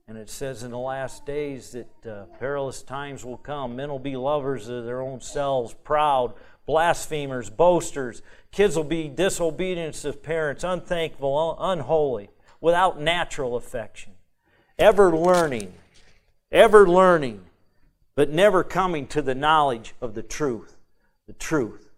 And 0.08 0.16
it 0.16 0.30
says 0.30 0.62
in 0.62 0.70
the 0.70 0.78
last 0.78 1.26
days 1.26 1.72
that 1.72 2.06
uh, 2.06 2.26
perilous 2.38 2.80
times 2.80 3.24
will 3.24 3.36
come. 3.36 3.74
Men 3.74 3.90
will 3.90 3.98
be 3.98 4.16
lovers 4.16 4.68
of 4.68 4.84
their 4.84 5.00
own 5.00 5.20
selves, 5.20 5.74
proud, 5.82 6.34
blasphemers, 6.64 7.50
boasters. 7.50 8.22
Kids 8.52 8.76
will 8.76 8.84
be 8.84 9.08
disobedient 9.08 9.96
to 9.96 10.12
parents, 10.12 10.62
unthankful, 10.62 11.56
unholy, 11.58 12.30
without 12.60 13.00
natural 13.00 13.56
affection, 13.56 14.12
ever 14.78 15.16
learning, 15.16 15.72
ever 16.52 16.88
learning, 16.88 17.44
but 18.14 18.30
never 18.30 18.62
coming 18.62 19.08
to 19.08 19.20
the 19.20 19.34
knowledge 19.34 19.92
of 20.00 20.14
the 20.14 20.22
truth. 20.22 20.76
The 21.26 21.32
truth, 21.32 21.90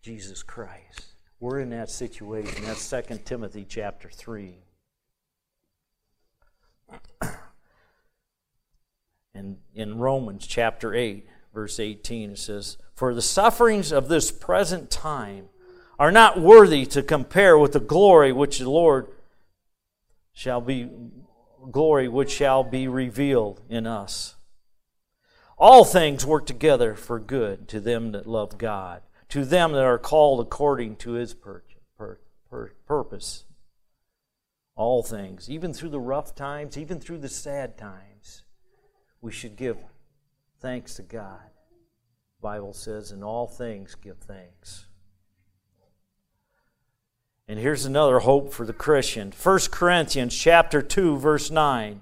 Jesus 0.00 0.42
Christ. 0.42 1.04
We're 1.38 1.60
in 1.60 1.68
that 1.70 1.90
situation. 1.90 2.64
That's 2.64 2.88
2 2.88 3.20
Timothy 3.26 3.66
chapter 3.68 4.08
3. 4.08 4.54
And 9.32 9.58
in 9.74 9.98
Romans 9.98 10.46
chapter 10.46 10.92
8, 10.92 11.26
verse 11.54 11.78
18, 11.78 12.32
it 12.32 12.38
says, 12.38 12.76
For 12.94 13.14
the 13.14 13.22
sufferings 13.22 13.92
of 13.92 14.08
this 14.08 14.30
present 14.30 14.90
time 14.90 15.48
are 15.98 16.10
not 16.10 16.40
worthy 16.40 16.84
to 16.86 17.02
compare 17.02 17.56
with 17.56 17.72
the 17.72 17.80
glory 17.80 18.32
which 18.32 18.58
the 18.58 18.68
Lord 18.68 19.06
shall 20.32 20.60
be 20.60 20.88
glory 21.70 22.08
which 22.08 22.30
shall 22.30 22.64
be 22.64 22.88
revealed 22.88 23.60
in 23.68 23.86
us. 23.86 24.36
All 25.58 25.84
things 25.84 26.24
work 26.24 26.46
together 26.46 26.94
for 26.94 27.18
good 27.20 27.68
to 27.68 27.80
them 27.80 28.12
that 28.12 28.26
love 28.26 28.56
God, 28.56 29.02
to 29.28 29.44
them 29.44 29.72
that 29.72 29.84
are 29.84 29.98
called 29.98 30.40
according 30.40 30.96
to 30.96 31.12
his 31.12 31.34
pur- 31.34 31.64
pur- 31.98 32.20
pur- 32.48 32.72
purpose. 32.86 33.44
All 34.80 35.02
things, 35.02 35.50
even 35.50 35.74
through 35.74 35.90
the 35.90 36.00
rough 36.00 36.34
times, 36.34 36.78
even 36.78 37.00
through 37.00 37.18
the 37.18 37.28
sad 37.28 37.76
times, 37.76 38.44
we 39.20 39.30
should 39.30 39.54
give 39.54 39.76
thanks 40.58 40.94
to 40.94 41.02
God. 41.02 41.50
The 42.38 42.42
Bible 42.42 42.72
says, 42.72 43.12
in 43.12 43.22
all 43.22 43.46
things 43.46 43.94
give 43.94 44.16
thanks. 44.16 44.86
And 47.46 47.58
here's 47.58 47.84
another 47.84 48.20
hope 48.20 48.54
for 48.54 48.64
the 48.64 48.72
Christian. 48.72 49.34
1 49.42 49.58
Corinthians 49.70 50.34
chapter 50.34 50.80
2 50.80 51.18
verse 51.18 51.50
9. 51.50 52.00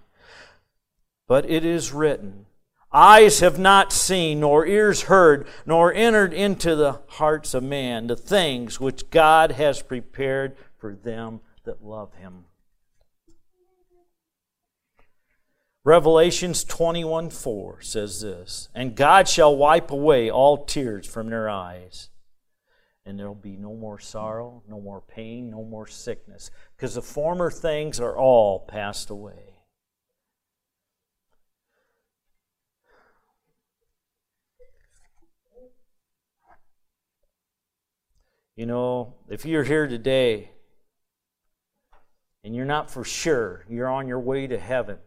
But 1.27 1.51
it 1.51 1.65
is 1.65 1.93
written, 1.93 2.47
eyes 2.93 3.41
have 3.41 3.59
not 3.59 3.93
seen 3.93 4.39
nor 4.39 4.65
ears 4.65 5.03
heard 5.03 5.49
nor 5.67 5.93
entered 5.93 6.33
into 6.33 6.77
the 6.77 7.01
hearts 7.09 7.55
of 7.55 7.65
man 7.65 8.07
the 8.07 8.15
things 8.15 8.79
which 8.79 9.11
God 9.11 9.51
has 9.51 9.83
prepared 9.83 10.57
for 10.77 10.95
them 10.95 11.41
that 11.65 11.83
love 11.85 12.15
him. 12.15 12.45
Revelations 15.89 16.65
21 16.65 17.31
4 17.31 17.81
says 17.81 18.21
this 18.21 18.69
And 18.75 18.95
God 18.95 19.27
shall 19.27 19.57
wipe 19.57 19.91
away 19.91 20.31
all 20.31 20.67
tears 20.67 21.07
from 21.07 21.31
their 21.31 21.49
eyes. 21.49 22.11
And 23.07 23.19
there'll 23.19 23.35
be 23.35 23.57
no 23.57 23.75
more 23.75 23.99
sorrow, 23.99 24.63
no 24.69 24.83
more 24.83 25.01
pain, 25.01 25.49
no 25.49 25.65
more 25.65 25.87
sickness, 25.87 26.51
because 26.77 26.95
the 26.95 27.01
former 27.01 27.51
things 27.51 28.01
are 28.01 28.15
all 28.15 28.67
passed 28.67 29.09
away. 29.09 29.55
You 38.57 38.67
know, 38.67 39.15
if 39.31 39.47
you're 39.47 39.65
here 39.65 39.87
today 39.87 40.51
and 42.45 42.55
you're 42.55 42.67
not 42.67 42.91
for 42.91 43.05
sure 43.05 43.65
you're 43.71 43.89
on 43.89 44.07
your 44.07 44.21
way 44.21 44.47
to 44.47 44.59
heaven, 44.59 44.99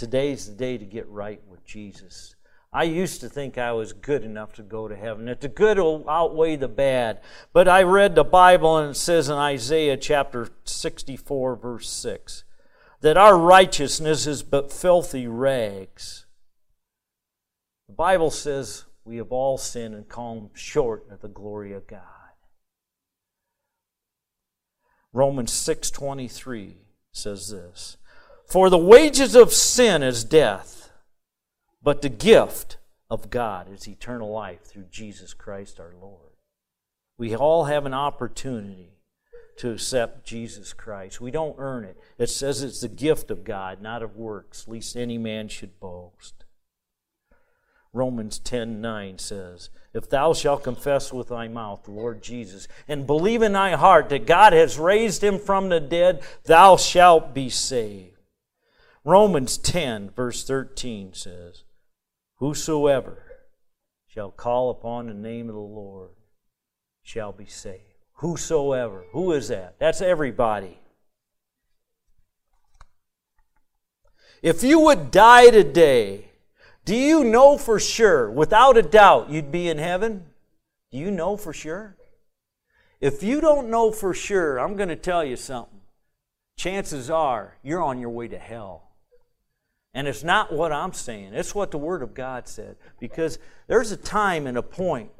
Today's 0.00 0.46
the 0.46 0.54
day 0.54 0.78
to 0.78 0.86
get 0.86 1.06
right 1.10 1.42
with 1.46 1.62
Jesus. 1.66 2.34
I 2.72 2.84
used 2.84 3.20
to 3.20 3.28
think 3.28 3.58
I 3.58 3.72
was 3.72 3.92
good 3.92 4.24
enough 4.24 4.54
to 4.54 4.62
go 4.62 4.88
to 4.88 4.96
heaven, 4.96 5.26
that 5.26 5.42
the 5.42 5.48
good 5.48 5.76
will 5.76 6.08
outweigh 6.08 6.56
the 6.56 6.68
bad. 6.68 7.20
But 7.52 7.68
I 7.68 7.82
read 7.82 8.14
the 8.14 8.24
Bible 8.24 8.78
and 8.78 8.92
it 8.92 8.94
says 8.94 9.28
in 9.28 9.34
Isaiah 9.34 9.98
chapter 9.98 10.48
64, 10.64 11.54
verse 11.56 11.90
6, 11.90 12.44
that 13.02 13.18
our 13.18 13.36
righteousness 13.36 14.26
is 14.26 14.42
but 14.42 14.72
filthy 14.72 15.26
rags. 15.26 16.24
The 17.86 17.94
Bible 17.94 18.30
says 18.30 18.86
we 19.04 19.18
have 19.18 19.32
all 19.32 19.58
sinned 19.58 19.94
and 19.94 20.08
come 20.08 20.48
short 20.54 21.04
of 21.10 21.20
the 21.20 21.28
glory 21.28 21.74
of 21.74 21.86
God. 21.86 22.00
Romans 25.12 25.52
6:23 25.52 26.76
says 27.12 27.50
this, 27.50 27.98
for 28.50 28.68
the 28.68 28.76
wages 28.76 29.36
of 29.36 29.52
sin 29.52 30.02
is 30.02 30.24
death, 30.24 30.90
but 31.80 32.02
the 32.02 32.08
gift 32.08 32.78
of 33.08 33.30
God 33.30 33.72
is 33.72 33.86
eternal 33.86 34.32
life 34.32 34.64
through 34.64 34.86
Jesus 34.90 35.34
Christ 35.34 35.78
our 35.78 35.94
Lord. 36.00 36.32
We 37.16 37.36
all 37.36 37.66
have 37.66 37.86
an 37.86 37.94
opportunity 37.94 38.94
to 39.58 39.70
accept 39.70 40.26
Jesus 40.26 40.72
Christ. 40.72 41.20
We 41.20 41.30
don't 41.30 41.54
earn 41.58 41.84
it. 41.84 41.96
It 42.18 42.28
says 42.28 42.62
it's 42.62 42.80
the 42.80 42.88
gift 42.88 43.30
of 43.30 43.44
God, 43.44 43.80
not 43.80 44.02
of 44.02 44.16
works, 44.16 44.66
lest 44.66 44.96
any 44.96 45.16
man 45.16 45.46
should 45.46 45.78
boast. 45.78 46.44
Romans 47.92 48.40
10 48.40 48.80
9 48.80 49.18
says, 49.18 49.70
If 49.94 50.10
thou 50.10 50.32
shalt 50.32 50.64
confess 50.64 51.12
with 51.12 51.28
thy 51.28 51.46
mouth 51.46 51.84
the 51.84 51.92
Lord 51.92 52.20
Jesus, 52.20 52.66
and 52.88 53.06
believe 53.06 53.42
in 53.42 53.52
thy 53.52 53.76
heart 53.76 54.08
that 54.08 54.26
God 54.26 54.52
has 54.52 54.76
raised 54.76 55.22
him 55.22 55.38
from 55.38 55.68
the 55.68 55.78
dead, 55.78 56.22
thou 56.44 56.76
shalt 56.76 57.32
be 57.32 57.48
saved. 57.48 58.09
Romans 59.04 59.56
10, 59.56 60.10
verse 60.10 60.44
13 60.44 61.14
says, 61.14 61.64
Whosoever 62.36 63.22
shall 64.06 64.30
call 64.30 64.70
upon 64.70 65.06
the 65.06 65.14
name 65.14 65.48
of 65.48 65.54
the 65.54 65.60
Lord 65.60 66.10
shall 67.02 67.32
be 67.32 67.46
saved. 67.46 67.84
Whosoever. 68.14 69.04
Who 69.12 69.32
is 69.32 69.48
that? 69.48 69.76
That's 69.78 70.02
everybody. 70.02 70.78
If 74.42 74.62
you 74.62 74.80
would 74.80 75.10
die 75.10 75.50
today, 75.50 76.32
do 76.84 76.94
you 76.94 77.24
know 77.24 77.56
for 77.56 77.80
sure, 77.80 78.30
without 78.30 78.76
a 78.76 78.82
doubt, 78.82 79.30
you'd 79.30 79.52
be 79.52 79.68
in 79.68 79.78
heaven? 79.78 80.26
Do 80.90 80.98
you 80.98 81.10
know 81.10 81.36
for 81.36 81.52
sure? 81.54 81.96
If 83.00 83.22
you 83.22 83.40
don't 83.40 83.70
know 83.70 83.92
for 83.92 84.12
sure, 84.12 84.58
I'm 84.58 84.76
going 84.76 84.88
to 84.90 84.96
tell 84.96 85.24
you 85.24 85.36
something. 85.36 85.80
Chances 86.58 87.08
are 87.08 87.56
you're 87.62 87.82
on 87.82 87.98
your 87.98 88.10
way 88.10 88.28
to 88.28 88.38
hell. 88.38 88.89
And 89.92 90.06
it's 90.06 90.22
not 90.22 90.52
what 90.52 90.72
I'm 90.72 90.92
saying, 90.92 91.34
it's 91.34 91.54
what 91.54 91.70
the 91.70 91.78
Word 91.78 92.02
of 92.02 92.14
God 92.14 92.46
said. 92.46 92.76
Because 93.00 93.38
there's 93.66 93.90
a 93.90 93.96
time 93.96 94.46
and 94.46 94.56
a 94.56 94.62
point 94.62 95.10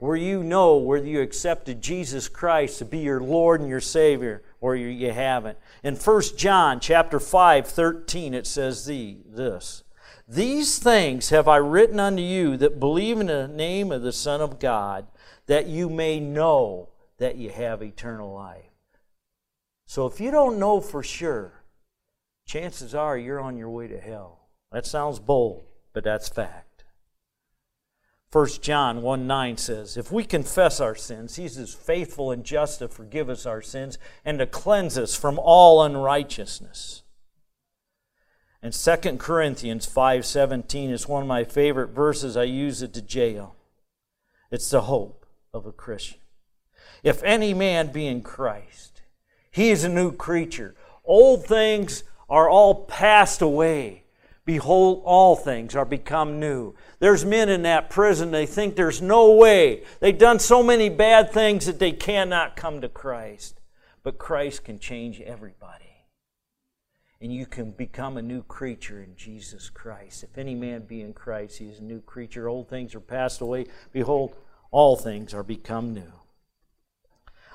where 0.00 0.16
you 0.16 0.44
know 0.44 0.76
whether 0.76 1.06
you 1.06 1.20
accepted 1.20 1.82
Jesus 1.82 2.28
Christ 2.28 2.78
to 2.78 2.84
be 2.84 2.98
your 2.98 3.20
Lord 3.20 3.60
and 3.60 3.68
your 3.68 3.80
Savior 3.80 4.42
or 4.60 4.76
you 4.76 5.12
haven't. 5.12 5.58
In 5.82 5.96
1 5.96 6.22
John 6.36 6.78
chapter 6.78 7.18
5, 7.18 7.66
13, 7.66 8.34
it 8.34 8.46
says 8.46 8.86
the, 8.86 9.18
this. 9.26 9.82
These 10.28 10.78
things 10.78 11.30
have 11.30 11.48
I 11.48 11.56
written 11.56 11.98
unto 11.98 12.22
you 12.22 12.56
that 12.58 12.78
believe 12.78 13.18
in 13.18 13.26
the 13.26 13.48
name 13.48 13.90
of 13.90 14.02
the 14.02 14.12
Son 14.12 14.40
of 14.40 14.60
God, 14.60 15.06
that 15.46 15.66
you 15.66 15.88
may 15.88 16.20
know 16.20 16.90
that 17.18 17.36
you 17.36 17.50
have 17.50 17.82
eternal 17.82 18.32
life. 18.34 18.64
So 19.86 20.06
if 20.06 20.20
you 20.20 20.30
don't 20.30 20.58
know 20.58 20.80
for 20.80 21.02
sure, 21.02 21.57
chances 22.48 22.94
are 22.94 23.16
you're 23.16 23.40
on 23.40 23.56
your 23.56 23.70
way 23.70 23.86
to 23.86 24.00
hell. 24.00 24.48
That 24.72 24.86
sounds 24.86 25.20
bold, 25.20 25.64
but 25.92 26.02
that's 26.02 26.28
fact. 26.28 26.84
1 28.32 28.48
John 28.60 29.00
1 29.02 29.26
9 29.26 29.56
says, 29.56 29.96
If 29.96 30.10
we 30.10 30.24
confess 30.24 30.80
our 30.80 30.94
sins, 30.94 31.36
He's 31.36 31.56
as 31.56 31.72
faithful 31.72 32.30
and 32.30 32.44
just 32.44 32.80
to 32.80 32.88
forgive 32.88 33.30
us 33.30 33.46
our 33.46 33.62
sins 33.62 33.98
and 34.24 34.38
to 34.38 34.46
cleanse 34.46 34.98
us 34.98 35.14
from 35.14 35.38
all 35.38 35.82
unrighteousness. 35.82 37.02
And 38.60 38.74
2 38.74 39.18
Corinthians 39.18 39.86
5:17 39.86 40.90
is 40.90 41.06
one 41.06 41.22
of 41.22 41.28
my 41.28 41.44
favorite 41.44 41.90
verses. 41.90 42.36
I 42.36 42.42
use 42.42 42.82
it 42.82 42.92
to 42.94 43.02
jail. 43.02 43.54
It's 44.50 44.70
the 44.70 44.82
hope 44.82 45.26
of 45.54 45.64
a 45.64 45.72
Christian. 45.72 46.18
If 47.04 47.22
any 47.22 47.54
man 47.54 47.92
be 47.92 48.06
in 48.06 48.22
Christ, 48.22 49.02
he 49.50 49.70
is 49.70 49.84
a 49.84 49.88
new 49.88 50.10
creature. 50.12 50.74
Old 51.04 51.46
things 51.46 52.02
are 52.28 52.48
all 52.48 52.84
passed 52.84 53.42
away. 53.42 54.04
Behold, 54.44 55.02
all 55.04 55.36
things 55.36 55.76
are 55.76 55.84
become 55.84 56.40
new. 56.40 56.74
There's 57.00 57.24
men 57.24 57.48
in 57.48 57.62
that 57.62 57.90
prison, 57.90 58.30
they 58.30 58.46
think 58.46 58.76
there's 58.76 59.02
no 59.02 59.32
way. 59.32 59.82
They've 60.00 60.16
done 60.16 60.38
so 60.38 60.62
many 60.62 60.88
bad 60.88 61.32
things 61.32 61.66
that 61.66 61.78
they 61.78 61.92
cannot 61.92 62.56
come 62.56 62.80
to 62.80 62.88
Christ. 62.88 63.60
But 64.02 64.18
Christ 64.18 64.64
can 64.64 64.78
change 64.78 65.20
everybody 65.20 65.88
and 67.20 67.32
you 67.32 67.46
can 67.46 67.72
become 67.72 68.16
a 68.16 68.22
new 68.22 68.42
creature 68.44 69.02
in 69.02 69.16
Jesus 69.16 69.70
Christ. 69.70 70.22
If 70.22 70.38
any 70.38 70.54
man 70.54 70.82
be 70.82 71.02
in 71.02 71.12
Christ, 71.12 71.58
he 71.58 71.66
is 71.66 71.80
a 71.80 71.84
new 71.84 72.00
creature. 72.00 72.48
Old 72.48 72.68
things 72.68 72.94
are 72.94 73.00
passed 73.00 73.40
away. 73.40 73.66
Behold, 73.92 74.36
all 74.70 74.96
things 74.96 75.34
are 75.34 75.42
become 75.42 75.92
new. 75.92 76.12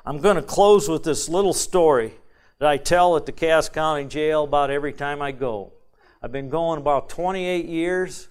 I'm 0.05 0.19
going 0.19 0.35
to 0.35 0.41
close 0.41 0.89
with 0.89 1.03
this 1.03 1.29
little 1.29 1.53
story 1.53 2.15
that 2.59 2.69
I 2.69 2.77
tell 2.77 3.15
at 3.17 3.25
the 3.25 3.31
Cass 3.31 3.69
County 3.69 4.05
Jail 4.05 4.43
about 4.43 4.69
every 4.69 4.93
time 4.93 5.21
I 5.21 5.31
go. 5.31 5.73
I've 6.21 6.31
been 6.31 6.49
going 6.49 6.79
about 6.79 7.09
28 7.09 7.65
years, 7.65 8.29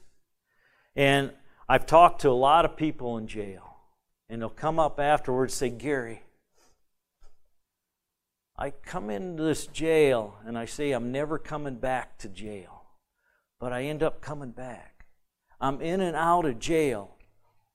and 0.97 1.33
I've 1.69 1.87
talked 1.87 2.23
to 2.23 2.31
a 2.31 2.33
lot 2.33 2.65
of 2.65 2.77
people 2.77 3.19
in 3.19 3.27
jail. 3.27 3.77
And 4.29 4.41
they'll 4.41 4.49
come 4.49 4.79
up 4.79 4.99
afterwards 4.99 5.55
say, 5.55 5.69
Gary, 5.69 6.23
I 8.57 8.71
come 8.71 9.11
into 9.11 9.43
this 9.43 9.67
jail 9.67 10.37
and 10.47 10.57
I 10.57 10.65
say, 10.65 10.93
I'm 10.93 11.13
never 11.13 11.39
coming 11.39 11.77
back 11.77 12.17
to 12.19 12.29
jail. 12.29 12.85
But 13.61 13.73
I 13.73 13.85
end 13.85 14.03
up 14.03 14.21
coming 14.21 14.53
back. 14.53 15.05
I'm 15.61 15.81
in 15.81 16.01
and 16.01 16.17
out 16.17 16.47
of 16.47 16.59
jail 16.59 17.17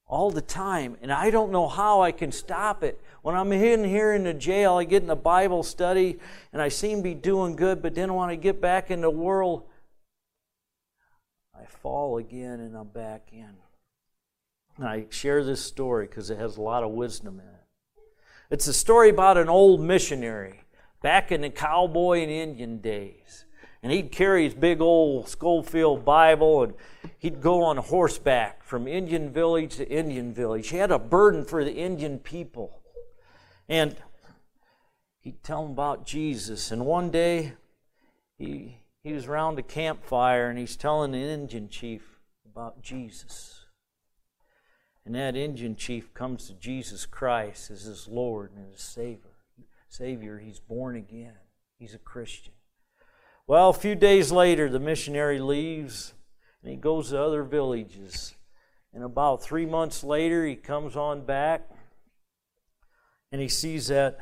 all 0.08 0.32
the 0.32 0.42
time, 0.42 0.96
and 1.02 1.12
I 1.12 1.30
don't 1.30 1.52
know 1.52 1.68
how 1.68 2.02
I 2.02 2.12
can 2.12 2.32
stop 2.32 2.84
it. 2.84 3.02
When 3.24 3.36
I'm 3.36 3.52
in 3.52 3.84
here 3.84 4.14
in 4.14 4.24
the 4.24 4.34
jail, 4.34 4.76
I 4.76 4.86
get 4.86 5.04
in 5.04 5.10
a 5.10 5.18
Bible 5.18 5.64
study 5.64 6.18
and 6.54 6.62
I 6.62 6.70
seem 6.70 7.00
to 7.00 7.04
be 7.04 7.14
doing 7.14 7.58
good, 7.58 7.82
but 7.82 7.94
then 7.94 8.14
when 8.14 8.30
I 8.30 8.36
get 8.36 8.62
back 8.62 8.90
in 8.90 9.02
the 9.02 9.10
world, 9.10 9.64
I 11.54 11.66
fall 11.66 12.18
again 12.18 12.62
and 12.62 12.78
I'm 12.78 12.88
back 12.88 13.30
in. 13.34 13.52
And 14.78 14.88
I 14.88 15.08
share 15.10 15.44
this 15.44 15.64
story 15.64 16.06
because 16.06 16.30
it 16.30 16.38
has 16.38 16.56
a 16.56 16.62
lot 16.62 16.84
of 16.84 16.92
wisdom 16.92 17.42
in 17.42 17.48
it. 17.48 17.54
It's 18.50 18.68
a 18.68 18.74
story 18.74 19.10
about 19.10 19.38
an 19.38 19.50
old 19.50 19.82
missionary 19.82 20.62
back 21.02 21.34
in 21.34 21.42
the 21.42 21.50
cowboy 21.50 22.22
and 22.22 22.32
Indian 22.32 22.78
days. 22.78 23.44
And 23.84 23.92
he'd 23.92 24.12
carry 24.12 24.44
his 24.44 24.56
big 24.56 24.82
old 24.82 25.30
Scofield 25.30 26.04
Bible 26.04 26.64
and 26.64 26.74
he'd 27.20 27.42
go 27.42 27.64
on 27.64 27.78
horseback 27.78 28.64
from 28.64 28.88
Indian 28.88 29.32
village 29.32 29.76
to 29.78 29.88
Indian 29.88 30.34
village. 30.34 30.70
He 30.70 30.78
had 30.78 30.92
a 30.92 31.00
burden 31.00 31.46
for 31.46 31.64
the 31.64 31.74
Indian 31.74 32.20
people. 32.20 32.82
And 33.70 33.96
he'd 35.20 35.44
tell 35.44 35.64
them 35.64 35.72
about 35.72 36.06
Jesus. 36.06 36.72
And 36.72 36.86
one 36.86 37.12
day 37.12 37.54
he, 38.38 38.80
he 39.04 39.14
was 39.14 39.28
around 39.28 39.60
a 39.60 39.64
campfire 39.64 40.50
and 40.50 40.58
he's 40.58 40.76
telling 40.76 41.12
the 41.12 41.20
Indian 41.20 41.70
chief 41.70 42.20
about 42.46 42.82
Jesus. 42.82 43.66
And 45.06 45.16
that 45.16 45.36
Indian 45.36 45.76
chief 45.76 46.14
comes 46.14 46.48
to 46.48 46.54
Jesus 46.54 47.06
Christ 47.06 47.72
as 47.72 47.84
his 47.84 48.08
Lord 48.08 48.52
and 48.56 48.72
his 48.72 48.82
Savior. 48.82 49.32
Savior. 49.88 50.40
He's 50.40 50.60
born 50.60 50.96
again. 50.96 51.36
He's 51.80 51.94
a 51.94 52.00
Christian. 52.00 52.54
Well, 53.48 53.70
a 53.70 53.74
few 53.74 53.96
days 53.96 54.30
later, 54.30 54.70
the 54.70 54.80
missionary 54.80 55.40
leaves 55.40 56.14
and 56.62 56.70
he 56.70 56.78
goes 56.78 57.12
to 57.12 57.22
other 57.22 57.44
villages. 57.44 58.36
And 58.94 59.06
about 59.06 59.42
three 59.42 59.66
months 59.66 60.04
later, 60.04 60.46
he 60.46 60.58
comes 60.58 60.98
on 60.98 61.26
back 61.26 61.70
and 63.32 63.40
he 63.40 63.48
sees 63.48 63.88
that 63.88 64.20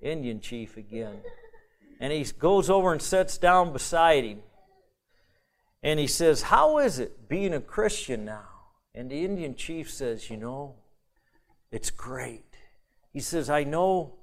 Indian 0.00 0.40
chief 0.40 0.76
again. 0.76 1.16
And 1.98 2.12
he 2.12 2.24
goes 2.38 2.70
over 2.70 2.92
and 2.92 3.02
sits 3.02 3.36
down 3.36 3.72
beside 3.72 4.22
him. 4.22 4.42
And 5.82 5.98
he 5.98 6.06
says, 6.06 6.42
How 6.42 6.78
is 6.78 7.00
it 7.00 7.28
being 7.28 7.52
a 7.52 7.60
Christian 7.60 8.24
now? 8.24 8.48
And 8.94 9.10
the 9.10 9.24
Indian 9.24 9.56
chief 9.56 9.90
says, 9.90 10.30
You 10.30 10.36
know, 10.36 10.76
it's 11.72 11.90
great. 11.90 12.54
He 13.12 13.20
says, 13.20 13.50
I 13.50 13.64
know 13.64 14.14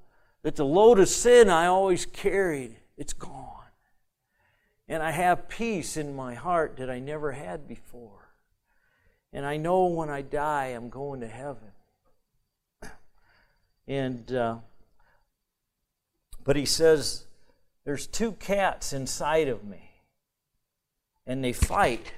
that 0.43 0.55
the 0.55 0.65
load 0.65 0.97
of 0.97 1.09
sin 1.09 1.49
I 1.49 1.65
always 1.65 2.05
carried, 2.05 2.77
it's 2.95 3.13
gone. 3.13 3.56
And 4.87 5.03
I 5.03 5.11
have 5.11 5.49
peace 5.49 5.97
in 5.97 6.15
my 6.15 6.33
heart 6.33 6.77
that 6.77 6.89
I 6.89 6.99
never 6.99 7.33
had 7.33 7.67
before. 7.67 8.29
And 9.33 9.45
I 9.45 9.57
know 9.57 9.85
when 9.87 10.09
I 10.09 10.21
die, 10.21 10.67
I'm 10.67 10.89
going 10.89 11.19
to 11.19 11.27
heaven. 11.27 11.71
And, 13.87 14.31
uh, 14.33 14.57
but 16.43 16.55
he 16.55 16.65
says, 16.65 17.25
there's 17.85 18.07
two 18.07 18.33
cats 18.33 18.93
inside 18.93 19.47
of 19.47 19.63
me. 19.63 19.91
And 21.25 21.43
they 21.43 21.53
fight. 21.53 22.13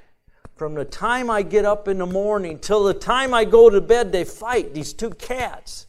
From 0.55 0.75
the 0.75 0.85
time 0.85 1.29
I 1.29 1.41
get 1.41 1.65
up 1.65 1.87
in 1.87 1.99
the 1.99 2.05
morning 2.05 2.59
till 2.59 2.83
the 2.83 2.93
time 2.93 3.33
I 3.33 3.45
go 3.45 3.69
to 3.69 3.81
bed, 3.81 4.11
they 4.11 4.23
fight, 4.23 4.73
these 4.73 4.93
two 4.93 5.11
cats. 5.11 5.87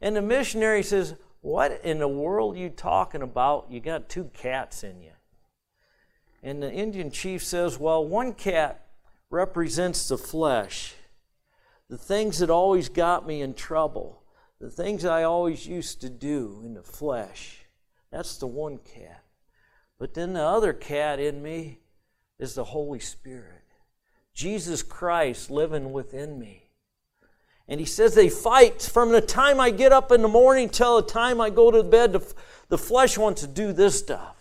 And 0.00 0.16
the 0.16 0.22
missionary 0.22 0.82
says, 0.82 1.14
what 1.40 1.80
in 1.84 1.98
the 1.98 2.08
world 2.08 2.56
are 2.56 2.58
you 2.58 2.70
talking 2.70 3.22
about? 3.22 3.66
You 3.70 3.78
got 3.80 4.08
two 4.08 4.30
cats 4.34 4.82
in 4.82 5.00
you. 5.00 5.12
And 6.46 6.62
the 6.62 6.72
Indian 6.72 7.10
chief 7.10 7.42
says, 7.42 7.76
Well, 7.76 8.06
one 8.06 8.32
cat 8.32 8.86
represents 9.30 10.06
the 10.06 10.16
flesh, 10.16 10.94
the 11.90 11.98
things 11.98 12.38
that 12.38 12.50
always 12.50 12.88
got 12.88 13.26
me 13.26 13.42
in 13.42 13.52
trouble, 13.52 14.22
the 14.60 14.70
things 14.70 15.04
I 15.04 15.24
always 15.24 15.66
used 15.66 16.00
to 16.02 16.08
do 16.08 16.62
in 16.64 16.74
the 16.74 16.84
flesh. 16.84 17.64
That's 18.12 18.36
the 18.36 18.46
one 18.46 18.78
cat. 18.78 19.24
But 19.98 20.14
then 20.14 20.34
the 20.34 20.42
other 20.42 20.72
cat 20.72 21.18
in 21.18 21.42
me 21.42 21.80
is 22.38 22.54
the 22.54 22.62
Holy 22.62 23.00
Spirit, 23.00 23.64
Jesus 24.32 24.84
Christ 24.84 25.50
living 25.50 25.90
within 25.90 26.38
me. 26.38 26.70
And 27.66 27.80
he 27.80 27.86
says 27.86 28.14
they 28.14 28.28
fight 28.28 28.82
from 28.82 29.10
the 29.10 29.20
time 29.20 29.58
I 29.58 29.70
get 29.70 29.90
up 29.90 30.12
in 30.12 30.22
the 30.22 30.28
morning 30.28 30.68
till 30.68 31.02
the 31.02 31.08
time 31.08 31.40
I 31.40 31.50
go 31.50 31.72
to 31.72 31.82
bed. 31.82 32.12
The, 32.68 32.78
flesh 32.78 33.18
wants 33.18 33.40
to 33.40 33.48
do 33.48 33.72
this 33.72 33.98
stuff. 33.98 34.35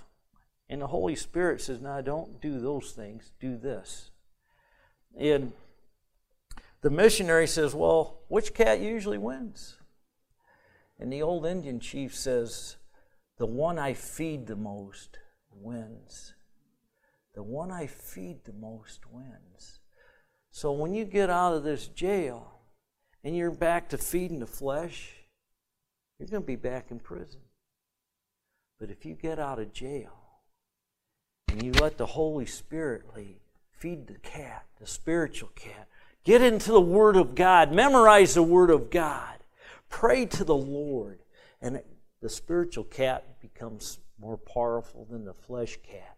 And 0.70 0.82
the 0.82 0.88
Holy 0.88 1.16
Spirit 1.16 1.62
says, 1.62 1.82
No, 1.82 2.02
don't 2.02 2.42
do 2.42 2.60
those 2.60 2.92
things. 2.92 3.32
Do 3.40 3.58
this. 3.58 4.12
And 5.18 5.54
the 6.82 6.90
missionary 6.90 7.48
says, 7.48 7.74
Well, 7.74 8.20
which 8.28 8.54
cat 8.54 8.80
usually 8.80 9.18
wins? 9.18 9.78
And 11.00 11.12
the 11.12 11.22
old 11.22 11.46
Indian 11.46 11.80
chief 11.80 12.16
says, 12.16 12.78
The 13.38 13.46
one 13.46 13.78
I 13.78 13.94
feed 13.94 14.48
the 14.48 14.56
most 14.56 15.20
wins. 15.52 16.34
The 17.34 17.44
one 17.44 17.72
I 17.72 17.88
feed 17.88 18.46
the 18.46 18.54
most 18.54 19.02
wins. 19.12 19.80
So 20.52 20.72
when 20.72 20.94
you 20.94 21.06
get 21.06 21.30
out 21.30 21.54
of 21.54 21.64
this 21.64 21.88
jail, 21.88 22.56
and 23.26 23.36
you're 23.36 23.50
back 23.50 23.90
to 23.90 23.98
feeding 23.98 24.40
the 24.40 24.46
flesh, 24.46 25.12
you're 26.20 26.30
going 26.30 26.44
to 26.44 26.48
be 26.48 26.56
back 26.56 26.92
in 26.92 27.00
prison. 27.00 27.42
But 28.80 28.92
if 28.92 29.04
you 29.04 29.16
get 29.16 29.40
out 29.40 29.58
of 29.58 29.74
jail 29.74 30.25
and 31.56 31.64
you 31.64 31.72
let 31.72 31.98
the 31.98 32.06
Holy 32.06 32.46
Spirit 32.46 33.16
lead, 33.16 33.38
feed 33.72 34.08
the 34.08 34.16
cat, 34.16 34.66
the 34.78 34.86
spiritual 34.86 35.48
cat, 35.56 35.88
get 36.26 36.42
into 36.42 36.74
the 36.74 36.82
Word 36.82 37.16
of 37.16 37.34
God, 37.34 37.72
memorize 37.72 38.34
the 38.34 38.44
Word 38.44 38.70
of 38.70 38.90
God, 38.90 39.38
pray 39.88 40.26
to 40.26 40.44
the 40.44 40.54
Lord, 40.54 41.20
and 41.62 41.82
the 42.22 42.28
spiritual 42.28 42.84
cat 42.84 43.40
becomes 43.40 44.00
more 44.20 44.36
powerful 44.36 45.08
than 45.10 45.24
the 45.24 45.34
flesh 45.34 45.80
cat. 45.82 46.18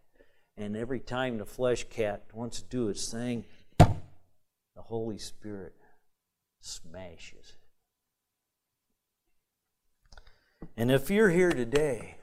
And 0.57 0.75
every 0.75 0.99
time 0.99 1.37
the 1.37 1.45
flesh 1.45 1.83
cat 1.87 2.23
wants 2.33 2.59
to 2.63 2.67
do 2.67 2.89
its 2.89 3.11
thing, 3.11 3.45
the 3.77 3.95
Holy 4.77 5.19
Spirit 5.19 5.75
smashes. 6.61 7.53
it. 10.19 10.67
And 10.75 10.89
if 10.89 11.11
you're 11.11 11.29
here 11.29 11.51
today 11.51 12.15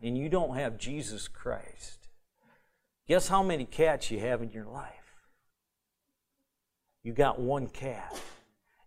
and 0.00 0.16
you 0.16 0.28
don't 0.28 0.54
have 0.54 0.78
Jesus 0.78 1.26
Christ 1.26 2.01
Guess 3.08 3.28
how 3.28 3.42
many 3.42 3.64
cats 3.64 4.10
you 4.10 4.20
have 4.20 4.42
in 4.42 4.50
your 4.50 4.66
life? 4.66 5.02
You 7.02 7.12
got 7.12 7.40
one 7.40 7.66
cat. 7.66 8.20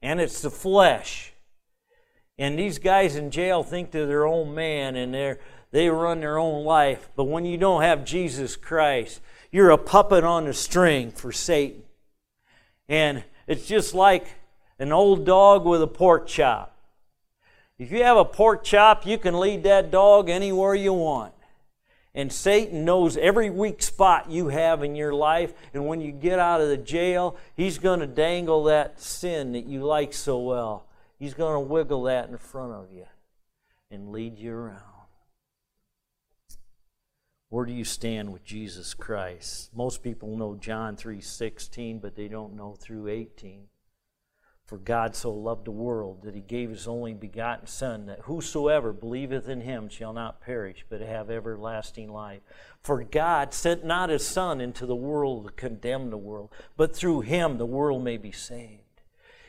And 0.01 0.21
it's 0.21 0.41
the 0.41 0.49
flesh. 0.49 1.33
And 2.37 2.57
these 2.57 2.79
guys 2.79 3.15
in 3.15 3.31
jail 3.31 3.63
think 3.63 3.91
they're 3.91 4.05
their 4.05 4.27
own 4.27 4.53
man 4.53 4.95
and 4.95 5.13
they're, 5.13 5.39
they 5.71 5.89
run 5.89 6.19
their 6.19 6.37
own 6.37 6.63
life. 6.63 7.09
But 7.15 7.25
when 7.25 7.45
you 7.45 7.57
don't 7.57 7.81
have 7.81 8.05
Jesus 8.05 8.55
Christ, 8.55 9.21
you're 9.51 9.71
a 9.71 9.77
puppet 9.77 10.23
on 10.23 10.47
a 10.47 10.53
string 10.53 11.11
for 11.11 11.31
Satan. 11.31 11.83
And 12.87 13.23
it's 13.47 13.67
just 13.67 13.93
like 13.93 14.27
an 14.79 14.91
old 14.91 15.25
dog 15.25 15.65
with 15.65 15.81
a 15.81 15.87
pork 15.87 16.27
chop. 16.27 16.77
If 17.77 17.91
you 17.91 18.03
have 18.03 18.17
a 18.17 18.25
pork 18.25 18.63
chop, 18.63 19.05
you 19.05 19.17
can 19.17 19.39
lead 19.39 19.63
that 19.63 19.91
dog 19.91 20.29
anywhere 20.29 20.75
you 20.75 20.93
want. 20.93 21.33
And 22.15 22.31
Satan 22.31 22.85
knows 22.85 23.17
every 23.17 23.49
weak 23.49 23.83
spot 23.83 24.31
you 24.31 24.47
have 24.47 24.83
in 24.83 24.95
your 24.95 25.13
life. 25.13 25.53
And 25.73 25.85
when 25.85 25.99
you 25.99 26.13
get 26.13 26.39
out 26.39 26.61
of 26.61 26.69
the 26.69 26.77
jail, 26.77 27.35
he's 27.55 27.77
going 27.77 27.99
to 27.99 28.07
dangle 28.07 28.63
that 28.63 29.01
sin 29.01 29.51
that 29.51 29.65
you 29.65 29.83
like 29.83 30.13
so 30.13 30.39
well. 30.39 30.87
He's 31.19 31.33
going 31.33 31.53
to 31.53 31.59
wiggle 31.59 32.03
that 32.03 32.29
in 32.29 32.37
front 32.37 32.71
of 32.71 32.91
you 32.91 33.05
and 33.91 34.13
lead 34.13 34.39
you 34.39 34.53
around. 34.53 34.81
Where 37.49 37.65
do 37.65 37.73
you 37.73 37.85
stand 37.85 38.33
with 38.33 38.43
Jesus 38.43 38.93
Christ? 38.93 39.69
Most 39.73 40.01
people 40.01 40.35
know 40.35 40.55
John 40.55 40.95
3:16, 40.95 41.99
but 41.99 42.15
they 42.15 42.27
don't 42.27 42.55
know 42.55 42.73
through 42.73 43.07
18. 43.07 43.67
For 44.65 44.77
God 44.77 45.15
so 45.15 45.31
loved 45.31 45.65
the 45.65 45.71
world 45.71 46.23
that 46.23 46.33
he 46.33 46.41
gave 46.41 46.71
his 46.71 46.87
only 46.87 47.13
begotten 47.13 47.67
Son, 47.67 48.07
that 48.07 48.21
whosoever 48.21 48.91
believeth 48.93 49.47
in 49.47 49.61
him 49.61 49.89
shall 49.89 50.11
not 50.11 50.41
perish, 50.41 50.83
but 50.89 51.01
have 51.01 51.29
everlasting 51.29 52.11
life. 52.11 52.41
For 52.81 53.03
God 53.03 53.53
sent 53.53 53.85
not 53.85 54.09
his 54.09 54.25
Son 54.25 54.59
into 54.59 54.87
the 54.87 54.95
world 54.95 55.45
to 55.45 55.51
condemn 55.51 56.09
the 56.09 56.17
world, 56.17 56.49
but 56.75 56.95
through 56.95 57.21
him 57.21 57.59
the 57.59 57.65
world 57.65 58.03
may 58.03 58.17
be 58.17 58.31
saved. 58.31 58.81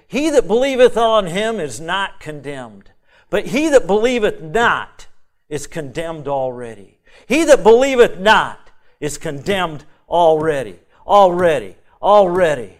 He 0.07 0.29
that 0.31 0.47
believeth 0.47 0.99
on 0.99 1.27
him 1.27 1.59
is 1.61 1.81
not 1.81 2.21
condemned, 2.21 2.91
but 3.31 3.47
he 3.47 3.71
that 3.71 3.87
believeth 3.87 4.43
not 4.43 5.07
is 5.49 5.67
condemned 5.67 6.29
already. 6.29 6.99
He 7.27 7.45
that 7.45 7.63
believeth 7.63 8.19
not 8.19 8.71
is 9.01 9.17
condemned 9.17 9.87
already, 10.09 10.79
already, 11.07 11.77
already. 12.03 12.76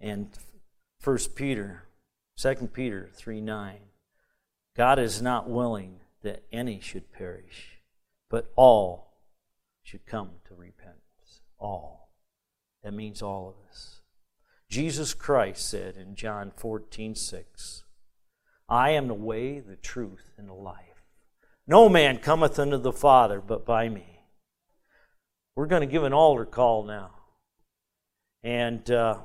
And 0.00 0.30
1 1.02 1.18
Peter, 1.34 1.84
2 2.36 2.54
Peter 2.72 3.08
3 3.12 3.40
9. 3.40 3.78
God 4.76 4.98
is 4.98 5.20
not 5.20 5.48
willing 5.48 6.00
that 6.22 6.44
any 6.52 6.80
should 6.80 7.12
perish, 7.12 7.80
but 8.30 8.52
all 8.56 9.14
should 9.82 10.06
come 10.06 10.30
to 10.46 10.54
repentance. 10.54 11.42
All. 11.58 12.10
That 12.82 12.94
means 12.94 13.22
all 13.22 13.48
of 13.48 13.68
us. 13.68 14.02
Jesus 14.68 15.14
Christ 15.14 15.68
said 15.68 15.96
in 15.96 16.14
John 16.14 16.52
14 16.54 17.14
6, 17.14 17.84
I 18.68 18.90
am 18.90 19.08
the 19.08 19.14
way, 19.14 19.60
the 19.60 19.76
truth, 19.76 20.32
and 20.36 20.48
the 20.48 20.54
life. 20.54 21.02
No 21.66 21.88
man 21.88 22.18
cometh 22.18 22.58
unto 22.58 22.76
the 22.76 22.92
Father 22.92 23.40
but 23.40 23.64
by 23.64 23.88
me. 23.88 24.20
We're 25.56 25.66
going 25.66 25.80
to 25.80 25.92
give 25.92 26.04
an 26.04 26.12
altar 26.12 26.44
call 26.44 26.84
now. 26.84 27.10
And 28.44 28.88
uh, 28.90 29.18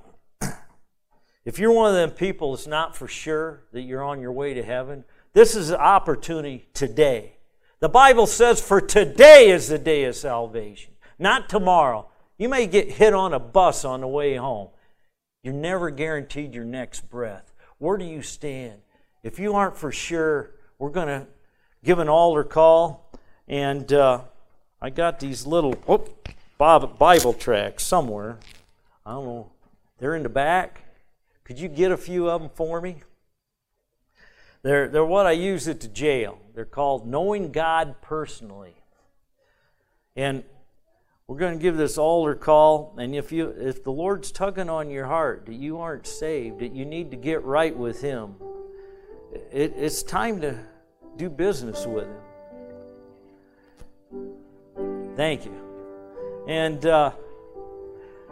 if 1.46 1.60
you're 1.60 1.72
one 1.72 1.89
of 1.89 1.96
them 1.96 2.12
people 2.12 2.52
that's 2.52 2.68
not 2.68 2.96
for 2.96 3.08
sure 3.08 3.64
that 3.72 3.82
you're 3.82 4.04
on 4.04 4.22
your 4.22 4.32
way 4.32 4.54
to 4.54 4.64
heaven, 4.64 5.04
this 5.34 5.56
is 5.56 5.70
an 5.70 5.78
opportunity 5.78 6.68
today. 6.74 7.38
The 7.80 7.89
Bible 7.89 8.28
says, 8.28 8.62
For 8.62 8.80
today 8.80 9.50
is 9.50 9.68
the 9.68 9.78
day 9.78 10.06
of 10.06 10.16
salvation, 10.16 10.94
not 11.20 11.50
tomorrow. 11.50 12.08
You 12.38 12.50
may 12.50 12.66
get 12.68 12.91
hit 12.91 13.14
on 13.14 13.34
a 13.34 13.39
bus 13.39 13.84
on 13.84 14.02
the 14.02 14.08
way 14.08 14.36
home. 14.36 14.70
You're 15.44 15.54
never 15.54 15.89
guaranteed 15.89 16.54
your 16.54 16.64
next 16.64 17.10
breath. 17.10 17.54
Where 17.78 17.98
do 17.98 18.06
you 18.06 18.22
stand? 18.22 18.80
If 19.24 19.39
you 19.39 19.56
aren't 19.56 19.78
for 19.78 19.91
sure, 19.91 20.52
we're 20.80 20.89
going 20.89 21.08
to 21.08 21.28
give 21.84 22.00
an 22.00 22.10
altar 22.10 22.44
call. 22.44 23.12
And 23.48 23.91
uh, 23.91 24.22
I 24.82 24.89
got 24.89 25.20
these 25.20 25.46
little 25.46 25.74
whoop, 25.74 26.30
Bible 26.58 27.34
tracts 27.34 27.84
somewhere. 27.84 28.38
I 29.06 29.12
don't 29.12 29.26
know. 29.26 29.52
They're 30.00 30.16
in 30.16 30.24
the 30.24 30.30
back. 30.30 30.83
Could 31.44 31.60
you 31.60 31.68
get 31.68 31.91
a 31.91 31.98
few 31.98 32.30
of 32.30 32.41
them 32.41 32.50
for 32.54 32.80
me? 32.82 32.98
They're, 34.62 34.88
they're 34.88 35.06
what 35.06 35.26
I 35.26 35.32
use 35.32 35.68
at 35.68 35.82
the 35.82 35.89
jail. 35.89 36.39
They're 36.56 36.64
called 36.64 37.06
Knowing 37.06 37.52
God 37.52 38.02
Personally. 38.02 38.76
And 40.16 40.44
we're 41.28 41.38
going 41.38 41.58
to 41.58 41.62
give 41.62 41.76
this 41.76 41.98
altar 41.98 42.36
call. 42.36 42.96
And 42.98 43.14
if, 43.14 43.32
you, 43.32 43.50
if 43.50 43.84
the 43.84 43.91
Lord's 43.91 44.32
tugging 44.32 44.70
on 44.70 44.89
your 44.89 45.06
heart 45.06 45.46
that 45.48 45.56
you 45.56 45.80
aren't 45.80 46.08
saved, 46.08 46.60
that 46.60 46.74
you 46.74 46.86
need 46.86 47.12
to 47.12 47.18
get 47.18 47.44
right 47.44 47.76
with 47.76 48.02
Him, 48.02 48.36
it, 49.52 49.74
it's 49.76 50.02
time 50.04 50.39
to 50.41 50.58
do 51.18 51.30
business 51.30 51.86
with 51.86 52.06
Him. 52.06 52.16
Thank 55.16 55.46
you. 55.46 55.56
And 56.48 56.86
uh, 56.86 57.12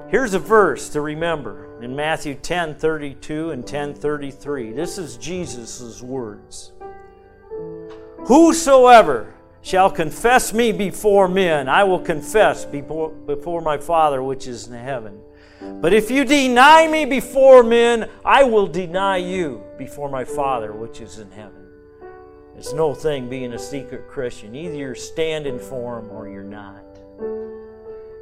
Here's 0.09 0.33
a 0.33 0.39
verse 0.39 0.89
to 0.89 1.01
remember 1.01 1.81
in 1.81 1.95
Matthew 1.95 2.35
10 2.35 2.75
32 2.75 3.51
and 3.51 3.65
10 3.65 3.93
33. 3.93 4.73
This 4.73 4.97
is 4.97 5.17
Jesus' 5.17 6.01
words. 6.01 6.73
Whosoever 8.25 9.33
shall 9.61 9.89
confess 9.89 10.53
me 10.53 10.71
before 10.71 11.27
men, 11.27 11.69
I 11.69 11.83
will 11.83 11.99
confess 11.99 12.65
before, 12.65 13.09
before 13.09 13.61
my 13.61 13.77
Father 13.77 14.21
which 14.21 14.47
is 14.47 14.67
in 14.67 14.73
heaven. 14.73 15.19
But 15.61 15.93
if 15.93 16.09
you 16.09 16.25
deny 16.25 16.87
me 16.87 17.05
before 17.05 17.63
men, 17.63 18.09
I 18.25 18.43
will 18.43 18.67
deny 18.67 19.17
you 19.17 19.63
before 19.77 20.09
my 20.09 20.23
Father 20.23 20.73
which 20.73 21.01
is 21.01 21.19
in 21.19 21.29
heaven. 21.31 21.67
It's 22.57 22.73
no 22.73 22.93
thing 22.93 23.29
being 23.29 23.53
a 23.53 23.59
secret 23.59 24.07
Christian. 24.07 24.55
Either 24.55 24.75
you're 24.75 24.95
standing 24.95 25.59
for 25.59 25.99
him 25.99 26.09
or 26.11 26.27
you're 26.27 26.43
not. 26.43 26.90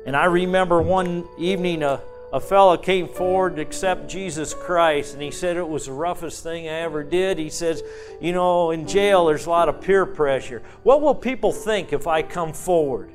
And 0.10 0.18
I 0.18 0.26
remember 0.26 0.82
one 0.82 1.30
evening 1.38 1.84
a, 1.84 2.01
a 2.34 2.39
fellow 2.39 2.76
came 2.78 3.07
forward 3.07 3.57
to 3.57 3.62
accept 3.62 4.10
Jesus 4.10 4.55
Christ, 4.55 5.14
and 5.14 5.22
he 5.22 5.30
said 5.30 5.55
it 5.55 5.70
was 5.70 5.86
the 5.86 5.91
roughest 5.91 6.41
thing 6.41 6.68
I 6.68 6.80
ever 6.80 7.03
did. 7.03 7.38
He 7.38 7.51
says, 7.51 7.84
You 8.20 8.34
know, 8.34 8.72
in 8.72 8.88
jail 8.88 9.28
there's 9.28 9.45
a 9.45 9.51
lot 9.51 9.70
of 9.70 9.82
peer 9.82 10.07
pressure. 10.07 10.64
What 10.82 11.03
will 11.03 11.14
people 11.14 11.51
think 11.51 11.93
if 11.93 12.07
I 12.07 12.24
come 12.24 12.53
forward? 12.53 13.12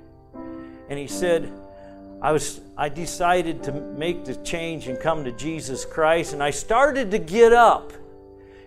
And 0.89 0.97
he 0.97 1.09
said, 1.09 1.53
I 2.23 2.31
was 2.31 2.61
I 2.77 2.91
decided 2.91 3.65
to 3.65 3.73
make 3.73 4.25
the 4.25 4.37
change 4.37 4.87
and 4.87 4.97
come 5.01 5.25
to 5.25 5.33
Jesus 5.33 5.85
Christ, 5.85 6.33
and 6.33 6.41
I 6.41 6.51
started 6.51 7.11
to 7.11 7.19
get 7.19 7.53
up. 7.53 7.93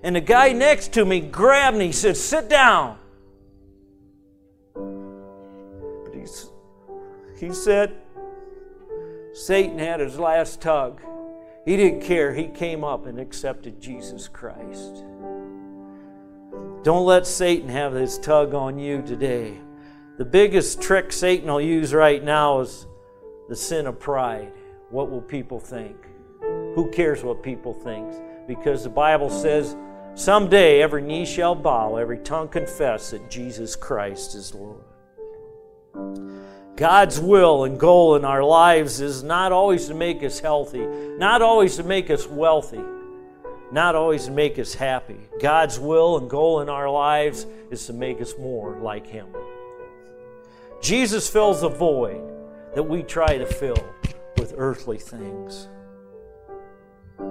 And 0.04 0.18
the 0.18 0.20
guy 0.20 0.52
next 0.52 0.92
to 0.96 1.06
me 1.06 1.22
grabbed 1.22 1.78
me, 1.78 1.86
he 1.86 1.92
said, 1.94 2.18
Sit 2.18 2.50
down. 2.50 2.98
But 4.74 6.14
he's, 6.14 6.50
he 7.40 7.54
said, 7.54 7.96
Satan 9.38 9.78
had 9.78 10.00
his 10.00 10.18
last 10.18 10.62
tug. 10.62 11.00
He 11.64 11.78
didn't 11.78 12.02
care. 12.02 12.34
He 12.34 12.48
came 12.48 12.84
up 12.84 13.06
and 13.06 13.20
accepted 13.20 13.80
Jesus 13.80 14.28
Christ. 14.28 15.04
Don't 16.82 17.06
let 17.06 17.28
Satan 17.28 17.70
have 17.70 17.94
his 17.94 18.18
tug 18.18 18.56
on 18.56 18.80
you 18.80 19.04
today. 19.04 19.60
The 20.18 20.26
biggest 20.26 20.82
trick 20.82 21.12
Satan 21.12 21.48
will 21.52 21.62
use 21.62 21.94
right 21.94 22.24
now 22.24 22.62
is 22.62 22.88
the 23.48 23.56
sin 23.56 23.86
of 23.86 24.00
pride. 24.00 24.52
What 24.90 25.12
will 25.12 25.22
people 25.22 25.60
think? 25.60 25.96
Who 26.42 26.90
cares 26.92 27.24
what 27.24 27.44
people 27.44 27.76
think? 27.76 28.12
Because 28.48 28.84
the 28.84 28.90
Bible 28.90 29.30
says 29.30 29.76
someday 30.16 30.82
every 30.82 31.04
knee 31.04 31.28
shall 31.28 31.54
bow, 31.54 31.98
every 31.98 32.18
tongue 32.20 32.48
confess 32.48 33.12
that 33.12 33.30
Jesus 33.30 33.76
Christ 33.76 34.34
is 34.34 34.56
Lord. 34.56 34.82
God's 36.78 37.20
will 37.20 37.64
and 37.64 37.80
goal 37.80 38.16
in 38.16 38.24
our 38.24 38.44
lives 38.44 39.02
is 39.02 39.24
not 39.24 39.52
always 39.52 39.88
to 39.88 39.96
make 39.96 40.22
us 40.22 40.40
healthy, 40.40 40.86
not 41.18 41.42
always 41.42 41.76
to 41.78 41.84
make 41.84 42.12
us 42.12 42.28
wealthy, 42.28 42.84
not 43.72 43.96
always 43.96 44.26
to 44.26 44.32
make 44.32 44.60
us 44.60 44.76
happy. 44.76 45.18
God's 45.42 45.80
will 45.80 46.20
and 46.20 46.30
goal 46.30 46.62
in 46.62 46.70
our 46.70 46.88
lives 46.88 47.48
is 47.72 47.88
to 47.88 47.94
make 47.94 48.22
us 48.22 48.38
more 48.38 48.78
like 48.80 49.08
Him. 49.08 49.26
Jesus 50.80 51.28
fills 51.28 51.62
the 51.62 51.70
void 51.70 52.22
that 52.76 52.84
we 52.84 53.02
try 53.02 53.40
to 53.40 53.48
fill 53.48 53.84
with 54.38 54.54
earthly 54.56 55.00
things. 55.00 55.68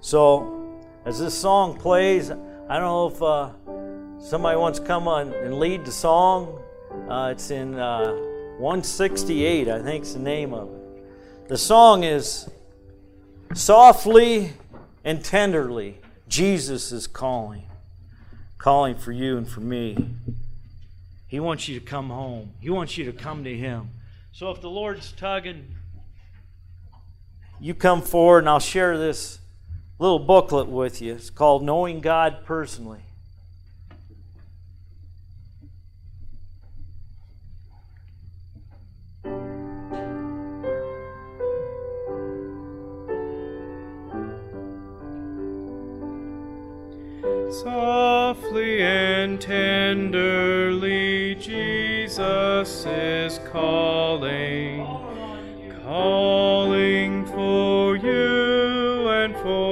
so, 0.00 0.80
as 1.04 1.20
this 1.20 1.38
song 1.38 1.78
plays, 1.78 2.32
I 2.32 2.34
don't 2.34 2.68
know 2.68 3.06
if. 3.06 3.22
Uh, 3.22 3.50
Somebody 4.22 4.56
wants 4.56 4.78
to 4.78 4.84
come 4.84 5.08
on 5.08 5.32
and 5.32 5.58
lead 5.58 5.84
the 5.84 5.90
song. 5.90 6.62
Uh, 7.08 7.30
it's 7.32 7.50
in 7.50 7.74
uh, 7.74 8.12
168, 8.58 9.68
I 9.68 9.82
think 9.82 10.04
is 10.04 10.14
the 10.14 10.20
name 10.20 10.54
of 10.54 10.72
it. 10.72 11.48
The 11.48 11.58
song 11.58 12.04
is 12.04 12.48
Softly 13.52 14.52
and 15.02 15.24
Tenderly, 15.24 15.98
Jesus 16.28 16.92
is 16.92 17.08
Calling. 17.08 17.64
calling 18.58 18.94
for 18.94 19.10
you 19.10 19.36
and 19.36 19.48
for 19.48 19.60
me. 19.60 20.14
He 21.26 21.40
wants 21.40 21.66
you 21.66 21.80
to 21.80 21.84
come 21.84 22.08
home. 22.08 22.52
He 22.60 22.70
wants 22.70 22.96
you 22.96 23.04
to 23.06 23.12
come 23.12 23.42
to 23.42 23.54
Him. 23.54 23.90
So 24.30 24.52
if 24.52 24.60
the 24.60 24.70
Lord's 24.70 25.10
tugging, 25.10 25.74
you 27.60 27.74
come 27.74 28.00
forward 28.00 28.38
and 28.38 28.48
I'll 28.48 28.60
share 28.60 28.96
this 28.96 29.40
little 29.98 30.20
booklet 30.20 30.68
with 30.68 31.02
you. 31.02 31.14
It's 31.14 31.28
called 31.28 31.64
Knowing 31.64 32.00
God 32.00 32.44
Personally. 32.44 33.02
Softly 47.52 48.80
and 48.80 49.38
tenderly, 49.38 51.34
Jesus 51.34 52.86
is 52.86 53.38
calling, 53.52 54.86
calling 55.84 57.26
for 57.26 57.96
you 57.96 59.06
and 59.08 59.36
for 59.36 59.71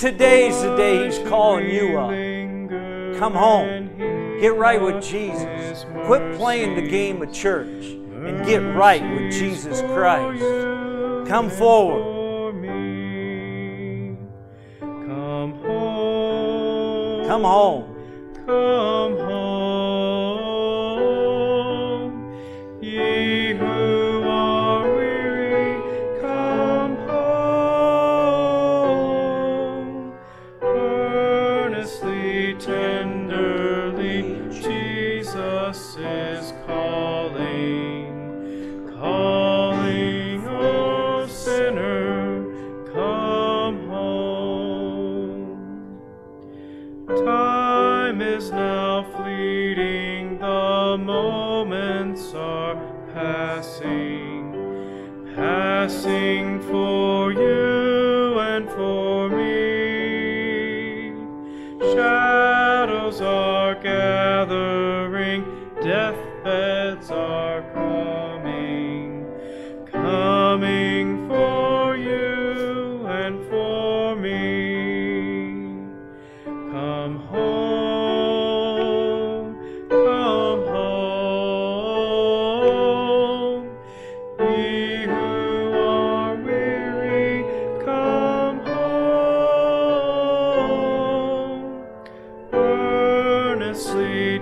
today's 0.00 0.62
the 0.62 0.74
day 0.76 1.04
He's 1.04 1.18
calling 1.28 1.68
you 1.68 1.98
up. 1.98 3.18
Come 3.18 3.34
home. 3.34 3.98
Get 4.40 4.56
right 4.56 4.80
with 4.80 5.04
Jesus. 5.04 5.84
Quit 6.06 6.36
playing 6.36 6.74
the 6.74 6.88
game 6.88 7.20
of 7.20 7.30
church 7.30 7.84
and 7.84 8.46
get 8.46 8.60
right 8.74 9.02
with 9.02 9.30
Jesus 9.30 9.82
Christ. 9.92 10.42
Come 11.28 11.50
forward. 11.50 12.16
Come 17.28 17.42
home. 17.42 17.94
Come 18.46 19.18
home. 19.18 19.39
Passing 55.90 56.59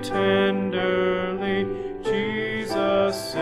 Tenderly, 0.03 1.67
Jesus 2.03 3.35